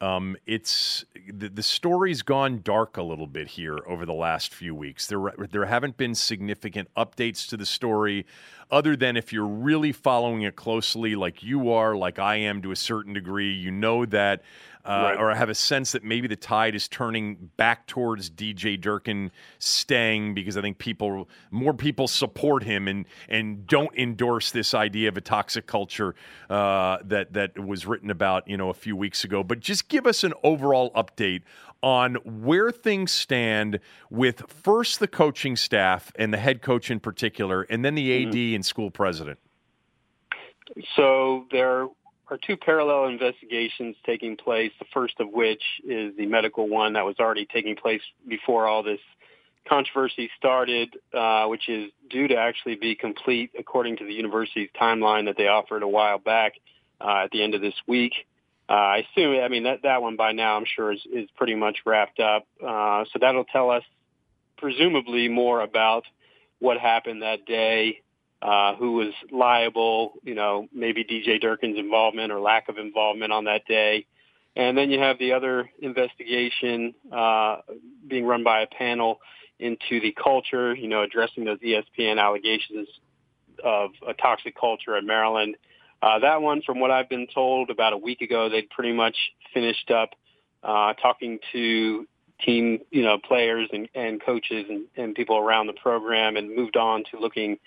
[0.00, 4.74] um, it's the, the story's gone dark a little bit here over the last few
[4.74, 5.06] weeks.
[5.06, 8.26] There, there haven't been significant updates to the story,
[8.70, 12.72] other than if you're really following it closely, like you are, like I am to
[12.72, 13.52] a certain degree.
[13.52, 14.42] You know that
[14.86, 15.18] uh, right.
[15.18, 19.32] or I have a sense that maybe the tide is turning back towards DJ Durkin
[19.58, 25.08] staying because I think people, more people support him and and don't endorse this idea
[25.08, 26.14] of a toxic culture
[26.48, 29.42] uh, that that was written about you know a few weeks ago.
[29.42, 31.42] But just give us an overall update
[31.86, 33.78] on where things stand
[34.10, 38.32] with first the coaching staff and the head coach in particular, and then the AD
[38.32, 38.56] mm-hmm.
[38.56, 39.38] and school president.
[40.96, 41.86] So there
[42.26, 44.72] are two parallel investigations taking place.
[44.80, 48.82] The first of which is the medical one that was already taking place before all
[48.82, 48.98] this
[49.68, 55.26] controversy started, uh, which is due to actually be complete according to the university's timeline
[55.26, 56.54] that they offered a while back
[57.00, 58.26] uh, at the end of this week.
[58.68, 61.54] Uh, I assume, I mean, that, that one by now I'm sure is, is pretty
[61.54, 62.46] much wrapped up.
[62.60, 63.84] Uh, so that'll tell us
[64.58, 66.04] presumably more about
[66.58, 68.00] what happened that day,
[68.42, 73.44] uh, who was liable, you know, maybe DJ Durkin's involvement or lack of involvement on
[73.44, 74.06] that day.
[74.56, 77.58] And then you have the other investigation uh,
[78.08, 79.20] being run by a panel
[79.58, 82.88] into the culture, you know, addressing those ESPN allegations
[83.62, 85.56] of a toxic culture at Maryland.
[85.56, 85.60] Uh,
[86.02, 89.16] that one, from what I've been told, about a week ago, they'd pretty much
[89.52, 90.10] finished up
[90.62, 92.06] uh, talking to
[92.44, 96.76] team, you know, players and, and coaches and, and people around the program and moved
[96.76, 97.58] on to looking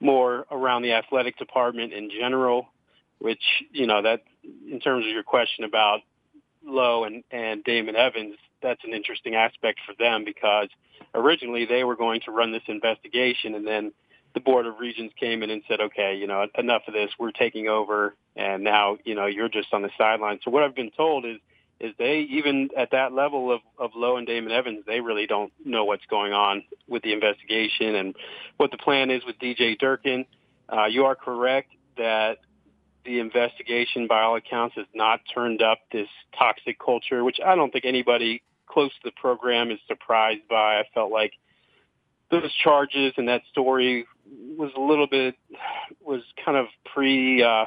[0.00, 2.68] more around the athletic department in general,
[3.18, 4.22] which, you know, that
[4.70, 6.00] in terms of your question about
[6.64, 10.68] Loh and, and Damon Evans, that's an interesting aspect for them because
[11.14, 13.92] originally they were going to run this investigation and then
[14.34, 17.10] the board of regents came in and said, okay, you know, enough of this.
[17.18, 20.40] We're taking over and now, you know, you're just on the sidelines.
[20.44, 21.38] So what I've been told is
[21.80, 25.52] is they even at that level of, of Loh and Damon Evans, they really don't
[25.64, 28.14] know what's going on with the investigation and
[28.56, 30.24] what the plan is with DJ Durkin.
[30.72, 32.38] Uh, you are correct that
[33.04, 36.06] the investigation, by all accounts, has not turned up this
[36.38, 40.78] toxic culture, which I don't think anybody close to the program is surprised by.
[40.78, 41.32] I felt like
[42.30, 44.06] those charges and that story
[44.56, 45.36] was a little bit
[46.00, 47.66] was kind of pre uh,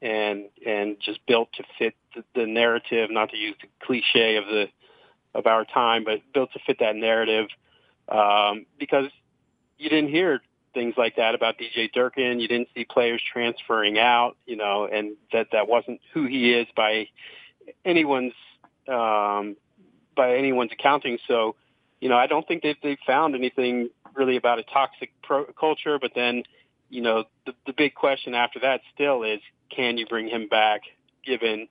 [0.00, 4.46] and and just built to fit the, the narrative, not to use the cliche of
[4.46, 4.66] the
[5.34, 7.48] of our time, but built to fit that narrative
[8.08, 9.06] um, because
[9.78, 10.40] you didn't hear
[10.74, 12.40] things like that about DJ Durkin.
[12.40, 16.66] You didn't see players transferring out, you know, and that that wasn't who he is
[16.76, 17.08] by
[17.84, 18.34] anyone's
[18.86, 19.56] um,
[20.16, 21.18] by anyone's accounting.
[21.28, 21.56] So,
[22.00, 25.98] you know, I don't think that they've found anything really about a toxic pro- culture.
[25.98, 26.42] But then,
[26.88, 29.40] you know, the, the big question after that still is,
[29.74, 30.82] can you bring him back
[31.24, 31.68] given,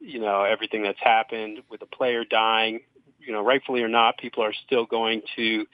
[0.00, 2.80] you know, everything that's happened with the player dying,
[3.20, 5.66] you know, rightfully or not, people are still going to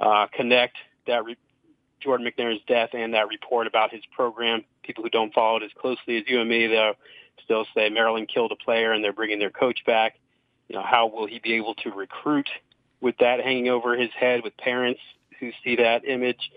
[0.00, 0.76] uh, connect
[1.06, 1.36] that re-
[2.00, 4.64] Jordan McNair's death and that report about his program.
[4.82, 6.94] People who don't follow it as closely as you and me, they'll
[7.44, 10.18] still say Maryland killed a player and they're bringing their coach back.
[10.68, 12.48] You know, how will he be able to recruit
[13.02, 15.00] with that hanging over his head with parents
[15.38, 16.50] who see that image?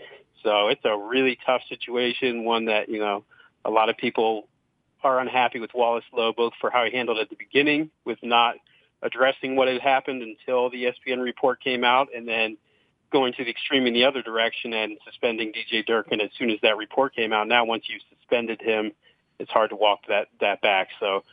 [0.44, 3.26] So it's a really tough situation, one that, you know,
[3.66, 4.48] a lot of people
[5.04, 8.20] are unhappy with Wallace Loh, both for how he handled it at the beginning with
[8.22, 8.56] not
[9.02, 12.58] addressing what had happened until the ESPN report came out, and then
[13.12, 16.60] going to the extreme in the other direction and suspending DJ Durkin as soon as
[16.62, 17.48] that report came out.
[17.48, 18.92] Now, once you've suspended him,
[19.40, 20.90] it's hard to walk that that back.
[21.00, 21.24] So,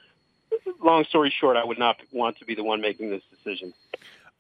[0.83, 3.73] long story short, I would not want to be the one making this decision.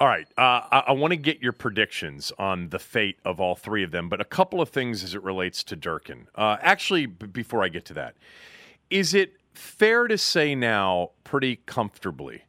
[0.02, 0.26] All right.
[0.36, 3.92] Uh, I, I want to get your predictions on the fate of all three of
[3.92, 6.26] them, but a couple of things as it relates to Durkin.
[6.34, 8.16] Uh, actually, b- before I get to that,
[8.90, 12.42] is it fair to say now, pretty comfortably,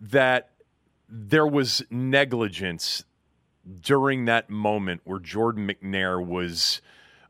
[0.00, 0.48] that
[1.10, 3.04] there was negligence
[3.82, 6.80] during that moment where Jordan McNair was.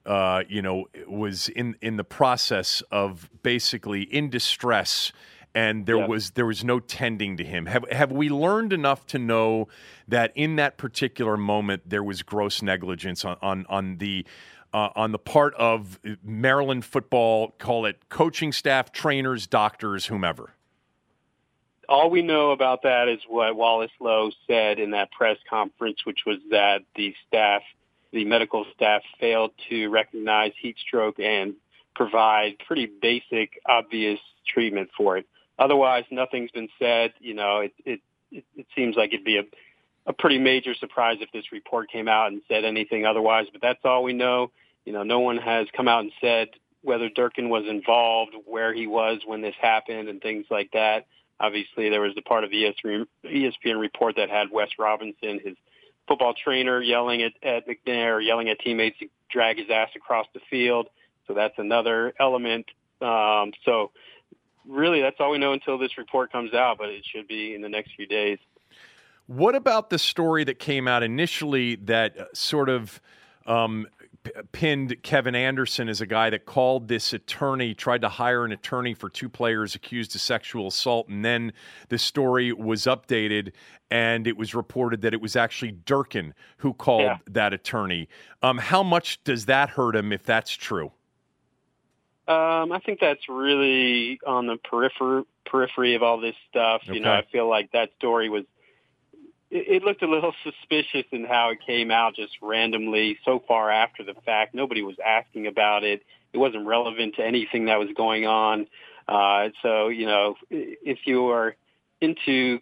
[0.06, 5.12] Uh, you know, was in in the process of basically in distress,
[5.54, 6.06] and there Yeah.
[6.06, 7.66] was there was no tending to him.
[7.66, 9.68] Have have we learned enough to know
[10.06, 14.26] that in that particular moment there was gross negligence on on, on the
[14.72, 20.54] uh, on the part of Maryland football, call it coaching staff, trainers, doctors, whomever.
[21.88, 26.20] all we know about that is what Wallace Loh said in that press conference, which
[26.26, 27.62] was that the staff,
[28.12, 31.54] the medical staff, failed to recognize heat stroke and
[31.94, 35.26] provide pretty basic, obvious treatment for it.
[35.58, 37.12] Otherwise, nothing's been said.
[37.20, 38.00] You know, it it
[38.30, 39.44] it, it seems like it'd be a
[40.06, 43.46] a pretty major surprise if this report came out and said anything otherwise.
[43.52, 44.50] But that's all we know.
[44.86, 46.48] You know, no one has come out and said
[46.82, 51.06] whether Durkin was involved, where he was when this happened, and things like that.
[51.40, 55.56] Obviously, there was the part of the ESPN, ESPN report that had Wes Robinson, his
[56.08, 60.40] football trainer, yelling at, at McNair, yelling at teammates to drag his ass across the
[60.50, 60.88] field.
[61.26, 62.66] So that's another element.
[63.00, 63.92] Um, so
[64.68, 67.62] really, that's all we know until this report comes out, but it should be in
[67.62, 68.38] the next few days.
[69.26, 73.00] What about the story that came out initially that uh, sort of
[73.46, 73.86] um,
[74.22, 78.52] p- pinned Kevin Anderson as a guy that called this attorney, tried to hire an
[78.52, 81.52] attorney for two players accused of sexual assault, and then
[81.88, 83.52] the story was updated
[83.90, 87.18] and it was reported that it was actually Durkin who called Yeah.
[87.30, 88.08] that attorney.
[88.42, 90.92] Um, how much does that hurt him if that's true?
[92.28, 96.82] Um, I think that's really on the periphery periphery of all this stuff.
[96.84, 98.44] You know, I feel like that story was
[99.50, 103.70] it, it looked a little suspicious in how it came out just randomly so far
[103.70, 104.54] after the fact.
[104.54, 106.02] Nobody was asking about it.
[106.34, 108.66] It wasn't relevant to anything that was going on.
[109.08, 111.56] Uh, so, you know, if you are
[112.02, 112.60] into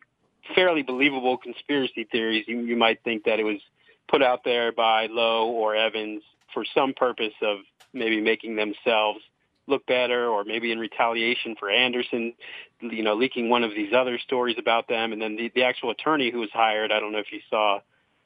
[0.54, 3.60] fairly believable conspiracy theories, you, you might think that it was
[4.08, 6.22] put out there by Loh or Evans
[6.54, 7.58] for some purpose of
[7.92, 9.18] maybe making themselves
[9.66, 12.34] look better or maybe in retaliation for Anderson,
[12.80, 15.12] you know, leaking one of these other stories about them.
[15.12, 17.80] And then the, the actual attorney who was hired, I don't know if you saw,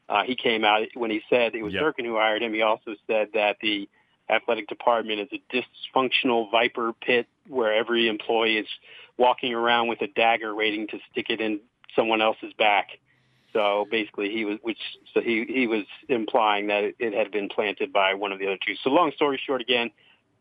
[0.09, 1.81] uh, he came out when he said it was Yep.
[1.81, 2.53] Durkin who hired him.
[2.53, 3.89] He also said that the
[4.29, 8.67] athletic department is a dysfunctional viper pit where every employee is
[9.17, 11.61] walking around with a dagger waiting to stick it in
[11.97, 12.91] someone else's back.
[13.53, 14.79] So basically, he was, which
[15.13, 18.47] so he he was implying that it, it had been planted by one of the
[18.47, 18.75] other two.
[18.85, 19.91] So long story short, again,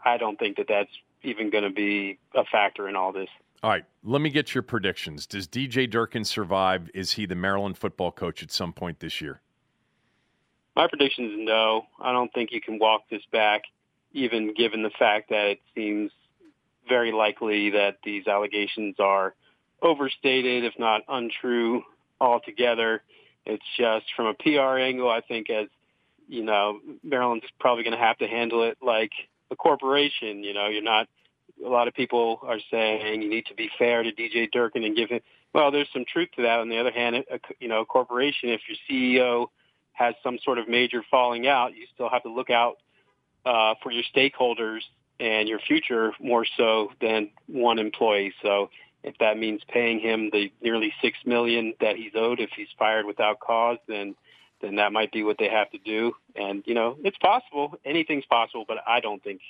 [0.04, 0.92] I don't think that that's
[1.24, 3.30] even going to be a factor in all this.
[3.62, 5.26] All right, let me get your predictions.
[5.26, 6.90] Does DJ Durkin survive?
[6.94, 9.42] Is he the Maryland football coach at some point this year?
[10.76, 11.88] My prediction is no.
[12.00, 13.64] I don't think you can walk this back,
[14.14, 16.12] even given the fact that it seems
[16.88, 19.36] very likely that these allegations are
[19.82, 21.84] overstated, if not untrue
[22.22, 23.02] altogether.
[23.46, 25.68] It's just from a PR angle, I think as,
[26.30, 29.12] you know, Maryland's probably going to have to handle it like
[29.52, 30.44] a corporation.
[30.44, 31.08] You know, you're not,
[31.64, 34.96] a lot of people are saying you need to be fair to DJ Durkin and
[34.96, 35.22] give him,
[35.54, 36.60] well, there's some truth to that.
[36.60, 39.48] On the other hand, a, you know, a corporation, if your CEO
[39.94, 42.78] has some sort of major falling out, you still have to look out
[43.46, 44.82] uh, for your stakeholders
[45.20, 48.34] and your future more so than one employee.
[48.42, 48.70] So
[49.04, 53.06] if that means paying him the nearly six million that he's owed if he's fired
[53.06, 54.16] without cause, then
[54.62, 56.14] then that might be what they have to do.
[56.36, 57.76] And you know, it's possible.
[57.86, 59.42] Anything's possible, but I don't think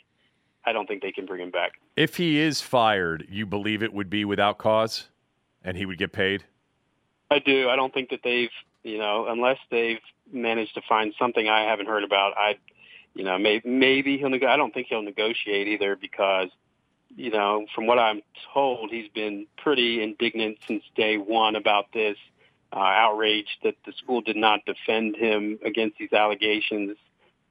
[0.66, 1.74] I don't think they can bring him back.
[1.96, 5.08] If he is fired, you believe it would be without cause
[5.64, 6.44] and he would get paid?
[7.32, 7.70] I do.
[7.70, 8.50] I don't think that they've,
[8.84, 10.00] you know, unless they've
[10.32, 12.34] managed to find something I haven't heard about.
[12.38, 12.58] I,
[13.14, 14.30] you know, maybe maybe he'll.
[14.30, 16.50] Neg- I don't think he'll negotiate either because,
[17.16, 18.22] you know, from what I'm
[18.54, 22.18] told, he's been pretty indignant since day one about this.
[22.72, 26.96] Uh, outraged that the school did not defend him against these allegations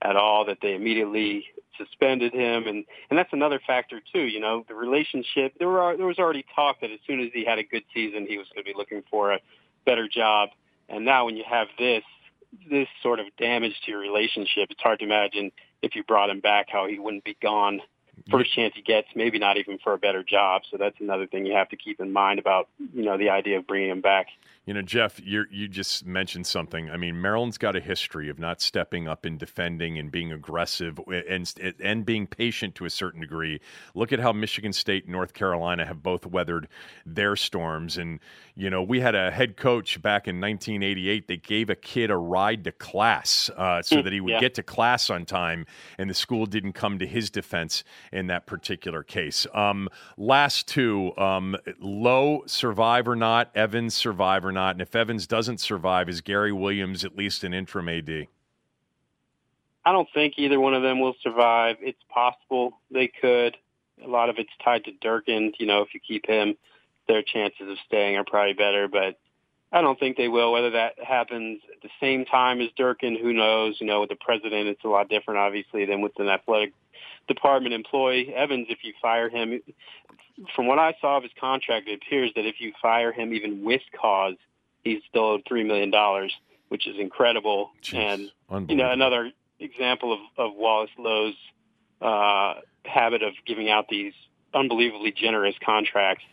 [0.00, 0.44] at all.
[0.44, 1.44] That they immediately
[1.76, 4.22] suspended him, and and that's another factor too.
[4.22, 5.54] You know, the relationship.
[5.58, 8.26] There were there was already talk that as soon as he had a good season,
[8.28, 9.40] he was going to be looking for a
[9.84, 10.50] better job.
[10.88, 12.04] And now when you have this
[12.70, 15.50] this sort of damage to your relationship, it's hard to imagine
[15.82, 17.80] if you brought him back how he wouldn't be gone
[18.30, 20.62] first chance he gets, maybe not even for a better job.
[20.70, 23.58] So that's another thing you have to keep in mind about, you know, the idea
[23.58, 24.26] of bringing him back.
[24.68, 26.90] You know, Jeff, you you just mentioned something.
[26.90, 31.00] I mean, Maryland's got a history of not stepping up and defending and being aggressive
[31.26, 31.50] and
[31.82, 33.62] and being patient to a certain degree.
[33.94, 36.68] Look at how Michigan State and North Carolina have both weathered
[37.06, 37.96] their storms.
[37.96, 38.20] And
[38.56, 41.28] you know, we had a head coach back in 1988.
[41.28, 44.40] that gave a kid a ride to class uh, so that he would Yeah.
[44.40, 45.64] get to class on time,
[45.96, 49.46] and the school didn't come to his defense in that particular case.
[49.54, 49.88] Um,
[50.18, 54.57] last two, um, Loh survive or not, Evans survive or not.
[54.58, 54.74] Not?
[54.74, 58.26] And if Evans doesn't survive, is Gary Williams at least an interim AD?
[59.84, 61.76] I don't think either one of them will survive.
[61.80, 63.56] It's possible they could.
[64.04, 65.52] A lot of it's tied to Durkin.
[65.58, 66.56] You know, if you keep him,
[67.06, 68.88] their chances of staying are probably better.
[68.88, 69.18] But
[69.70, 70.52] I don't think they will.
[70.52, 73.76] Whether that happens at the same time as Durkin, who knows?
[73.80, 76.72] You know, with the president, it's a lot different, obviously, than with an athletic
[77.28, 78.34] department employee.
[78.34, 79.60] Evans, if you fire him,
[80.54, 83.62] from what I saw of his contract, it appears that if you fire him even
[83.64, 84.34] with cause,
[84.84, 85.92] he's still owed $3 million,
[86.68, 87.70] which is incredible.
[87.82, 91.34] Jeez, and, you know, another example of, of Wallace Loh's
[92.00, 92.54] uh,
[92.84, 94.12] habit of giving out these
[94.54, 96.24] unbelievably generous contracts.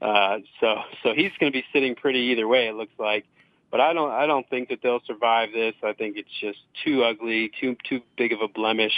[0.00, 2.68] Uh, so, so he's going to be sitting pretty either way.
[2.68, 3.24] It looks like,
[3.70, 5.74] but I don't, I don't think that they'll survive this.
[5.82, 8.92] I think it's just too ugly, too, too big of a blemish,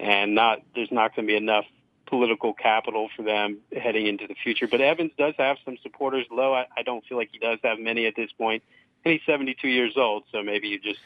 [0.00, 1.64] and not there's not going to be enough
[2.08, 4.66] political capital for them heading into the future.
[4.66, 6.26] But Evans does have some supporters.
[6.30, 8.62] Loh, I, I don't feel like he does have many at this point,
[9.04, 10.24] and he's 72 years old.
[10.32, 11.00] So maybe you just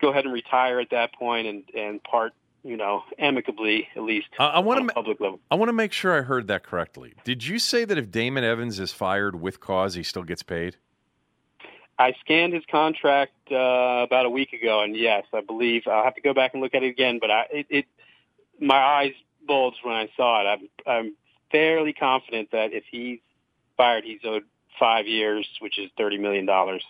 [0.00, 2.32] go ahead and retire at that point and and part
[2.64, 5.40] you know amicably at least uh, I want to public level.
[5.50, 7.14] I want to make sure I heard that correctly.
[7.24, 10.76] Did you say that if Damon Evans is fired with cause, he still gets paid?
[11.98, 16.16] I scanned his contract uh, about a week ago, and yes, I believe I'll have
[16.16, 17.18] to go back and look at it again.
[17.20, 17.86] But I, it, it
[18.58, 19.12] my eyes
[19.46, 20.46] bulged when I saw it.
[20.46, 21.16] I'm, I'm
[21.50, 23.20] fairly confident that if he's
[23.76, 24.44] fired, he's owed
[24.78, 26.84] five years, which is thirty million dollars.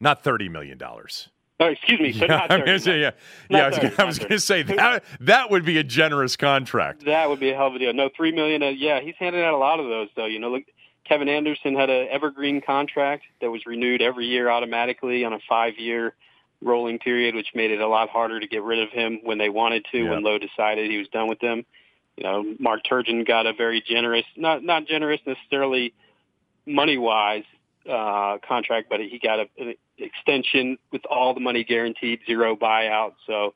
[0.00, 1.28] Not thirty million dollars.
[1.60, 2.12] Oh, excuse me.
[2.12, 3.10] So yeah, not 30, say, yeah,
[3.50, 3.70] yeah.
[3.98, 7.04] I was, going to say that that would be a generous contract.
[7.04, 7.92] That would be a hell of a deal.
[7.92, 8.62] No, three million.
[8.62, 10.24] Uh, yeah, he's handed out a lot of those, though.
[10.24, 10.62] You know, look,
[11.04, 16.14] Kevin Anderson had an evergreen contract that was renewed every year automatically on a five-year
[16.62, 19.48] rolling period, which made it a lot harder to get rid of him when they
[19.48, 20.08] wanted to.
[20.10, 21.64] When Loh decided he was done with them,
[22.16, 25.94] you know, Mark Turgeon got a very generous, not not generous necessarily
[26.66, 27.44] money-wise
[27.88, 33.14] uh, contract, but he got a, an extension with all the money guaranteed, zero buyout.
[33.26, 33.54] So,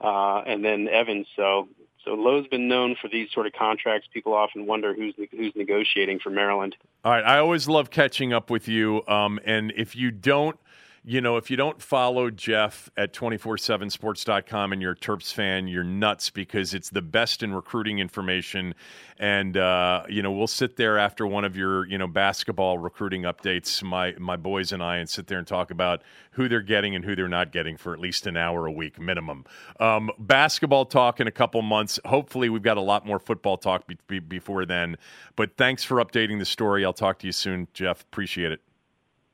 [0.00, 1.26] uh, and then Evans.
[1.36, 1.68] So,
[2.04, 4.08] so Loh's been known for these sort of contracts.
[4.12, 6.76] People often wonder who's who's negotiating for Maryland.
[7.04, 9.02] All right, I always love catching up with you.
[9.08, 10.58] Um, and if you don't
[11.04, 15.82] you know, if you don't follow Jeff at 247sports.com and you're a Terps fan, you're
[15.82, 18.72] nuts because it's the best in recruiting information.
[19.18, 23.22] And, uh, you know, we'll sit there after one of your, you know, basketball recruiting
[23.22, 26.94] updates, my, my boys and I, and sit there and talk about who they're getting
[26.94, 29.44] and who they're not getting for at least an hour a week minimum.
[29.80, 31.98] Um, basketball talk in a couple months.
[32.04, 34.96] Hopefully, we've got a lot more football talk be- be- before then.
[35.34, 36.84] But thanks for updating the story.
[36.84, 38.02] I'll talk to you soon, Jeff.
[38.02, 38.60] Appreciate it.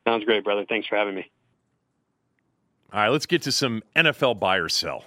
[0.07, 0.65] Sounds great, brother.
[0.67, 1.29] Thanks for having me.
[2.91, 5.03] All right, let's get to some NFL buy or sell.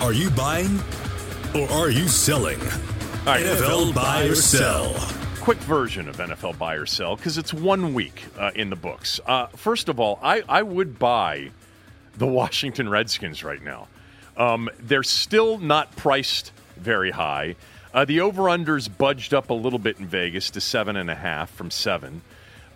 [0.00, 0.80] Are you buying
[1.54, 2.60] or are you selling?
[2.60, 4.92] All right, NFL, NFL buy or sell.
[5.40, 9.20] Quick version of NFL buy or sell because it's one week uh, in the books.
[9.24, 11.52] Uh, first of all, I, I would buy
[12.16, 13.86] the Washington Redskins right now.
[14.36, 17.54] Um, they're still not priced very high.
[17.94, 21.50] Uh, the over/unders budged up a little bit in Vegas to seven and a half
[21.50, 22.22] from seven.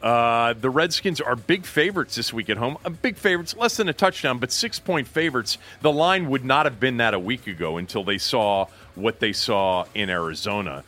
[0.02, 2.76] Uh, the Redskins are big favorites this week at home.
[2.84, 5.58] Uh, big favorites, less than a touchdown, but six point favorites.
[5.80, 9.32] The line would not have been that a week ago until they saw what they
[9.32, 10.82] saw in Arizona.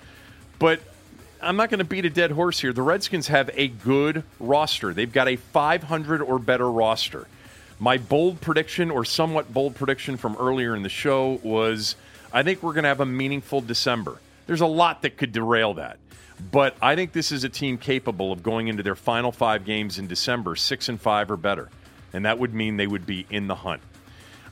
[0.58, 0.80] But
[1.40, 2.72] I'm not going to beat a dead horse here.
[2.72, 7.28] The Redskins have a good roster, they've got a 500 or better roster.
[7.78, 11.96] My bold prediction, or somewhat bold prediction from earlier in the show, was
[12.32, 14.18] I think we're going to have a meaningful December.
[14.46, 15.98] There's a lot that could derail that.
[16.50, 19.98] But I think this is a team capable of going into their final five games
[19.98, 21.70] in December six and five or better,
[22.12, 23.82] and that would mean they would be in the hunt.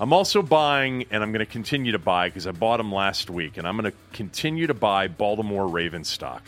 [0.01, 3.31] I'm also buying, and I'm going to continue to buy because I bought them last
[3.31, 6.43] week, and I'm going to continue to buy Baltimore Ravens stock.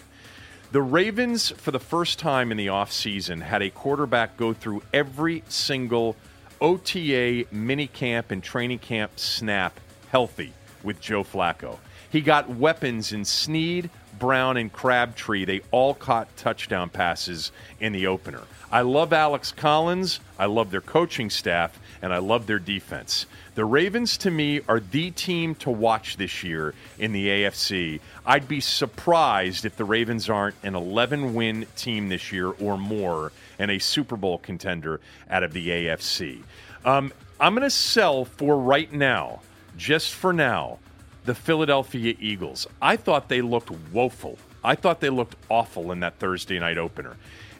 [0.72, 5.44] The Ravens, for the first time in the offseason, had a quarterback go through every
[5.48, 6.16] single
[6.60, 9.78] OTA, minicamp, and training camp snap
[10.10, 11.78] healthy with Joe Flacco.
[12.10, 15.44] He got weapons in Snead, Brown, and Crabtree.
[15.44, 18.42] They all caught touchdown passes in the opener.
[18.70, 20.20] I love Alex Collins.
[20.38, 23.26] I love their coaching staff, and I love their defense.
[23.54, 28.00] The Ravens, to me, are the team to watch this year in the AFC.
[28.26, 33.30] I'd be surprised if the Ravens aren't an 11 win team this year or more
[33.60, 35.00] and a Super Bowl contender
[35.30, 36.42] out of the AFC.
[36.84, 39.40] Um, I'm going to sell for right now,
[39.76, 40.78] just for now,
[41.24, 42.66] the Philadelphia Eagles.
[42.80, 44.38] I thought they looked woeful.
[44.62, 47.16] I thought they looked awful in that Thursday night opener.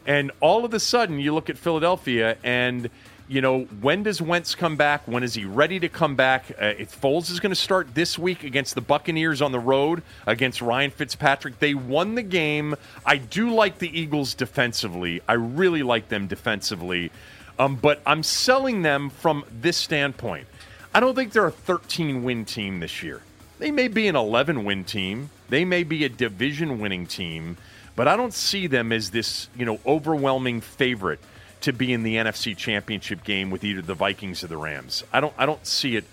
[0.07, 2.89] And all of a sudden, you look at Philadelphia and
[3.27, 5.07] you know, when does Wentz come back?
[5.07, 6.51] When is he ready to come back?
[6.51, 10.03] Uh, if Foles is going to start this week against the Buccaneers on the road
[10.27, 12.75] against Ryan Fitzpatrick, they won the game.
[13.03, 15.21] I do like the Eagles defensively.
[15.27, 17.11] I really like them defensively.
[17.57, 20.47] Um, but I'm selling them from this standpoint.
[20.93, 23.21] I don't think they're a 13 win team this year.
[23.59, 25.29] They may be an 11 win team.
[25.49, 27.57] They may be a division winning team,
[27.95, 31.19] but I don't see them as this, you know, overwhelming favorite
[31.61, 35.03] to be in the NFC Championship game with either the Vikings or the Rams.
[35.11, 36.03] I don't I don't see it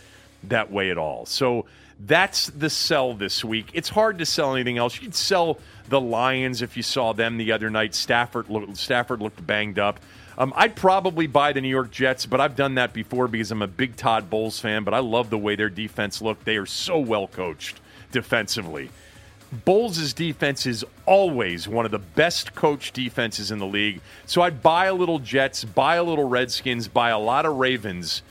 [0.45, 1.27] that way at all.
[1.27, 1.67] So
[2.01, 3.69] that's the sell this week.
[3.75, 4.97] It's hard to sell anything else.
[4.97, 7.95] You could sell the Lions if you saw them the other night.
[7.95, 10.01] Stafford Stafford looked banged up.
[10.39, 13.63] Um, I'd probably buy the New York Jets, but I've done that before because I'm
[13.63, 14.85] a big Todd Bowles fan.
[14.85, 16.45] But I love the way their defense looked.
[16.45, 17.81] They are so well coached
[18.11, 18.91] defensively.
[19.53, 24.01] Bowles' defense is always one of the best coached defenses in the league.
[24.25, 28.23] So I'd buy a little Jets, buy a little Redskins, buy a lot of Ravens,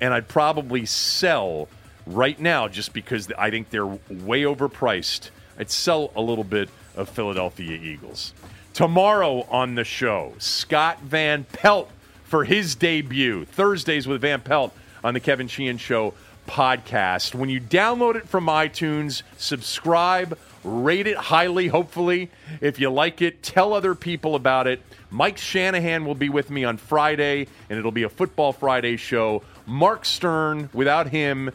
[0.00, 1.68] and I'd probably sell
[2.06, 5.30] right now just because I think they're way overpriced.
[5.56, 8.34] I'd sell a little bit of Philadelphia Eagles.
[8.74, 11.88] Tomorrow on the show, Scott Van Pelt
[12.24, 13.44] for his debut.
[13.44, 16.12] Thursdays with Van Pelt on the Kevin Sheehan Show
[16.48, 17.36] podcast.
[17.36, 22.32] When you download it from iTunes, subscribe, rate it highly, hopefully.
[22.60, 24.82] If you like it, tell other people about it.
[25.08, 29.44] Mike Shanahan will be with me on Friday, and it'll be a Football Friday show.
[29.66, 31.52] Mark Stern, without him,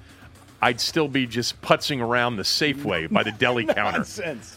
[0.62, 4.06] I'd still be just putzing around the Safeway by the deli counter,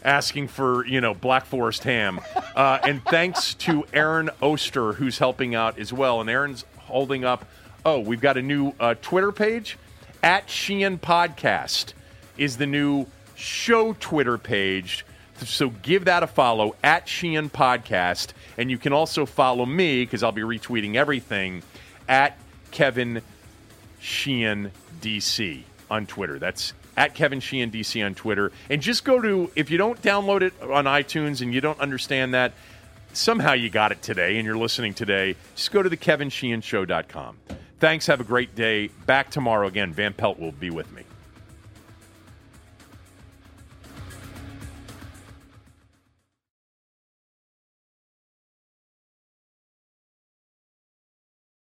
[0.03, 2.19] asking for you know Black Forest ham.
[2.55, 6.19] Uh, and thanks to Aaron Oster who's helping out as well.
[6.19, 7.45] And Aaron's holding up.
[7.85, 9.77] Oh, we've got a new uh, Twitter page
[10.21, 11.93] at Sheehan Podcast
[12.37, 15.05] is the new show Twitter page.
[15.37, 20.23] So give that a follow at Sheehan Podcast, and you can also follow me because
[20.23, 21.63] I'll be retweeting everything
[22.07, 22.37] at
[22.71, 23.21] Kevin
[23.99, 25.63] Sheehan DC
[25.93, 26.39] on Twitter.
[26.39, 28.51] That's at Kevin Sheehan DC on Twitter.
[28.69, 32.33] And just go to, if you don't download it on iTunes and you don't understand
[32.33, 32.53] that,
[33.13, 37.37] somehow you got it today and you're listening today, just go to the kevinsheehanshow.com.
[37.79, 38.07] Thanks.
[38.07, 38.87] Have a great day.
[39.05, 39.93] Back tomorrow again.
[39.93, 41.03] Van Pelt will be with me.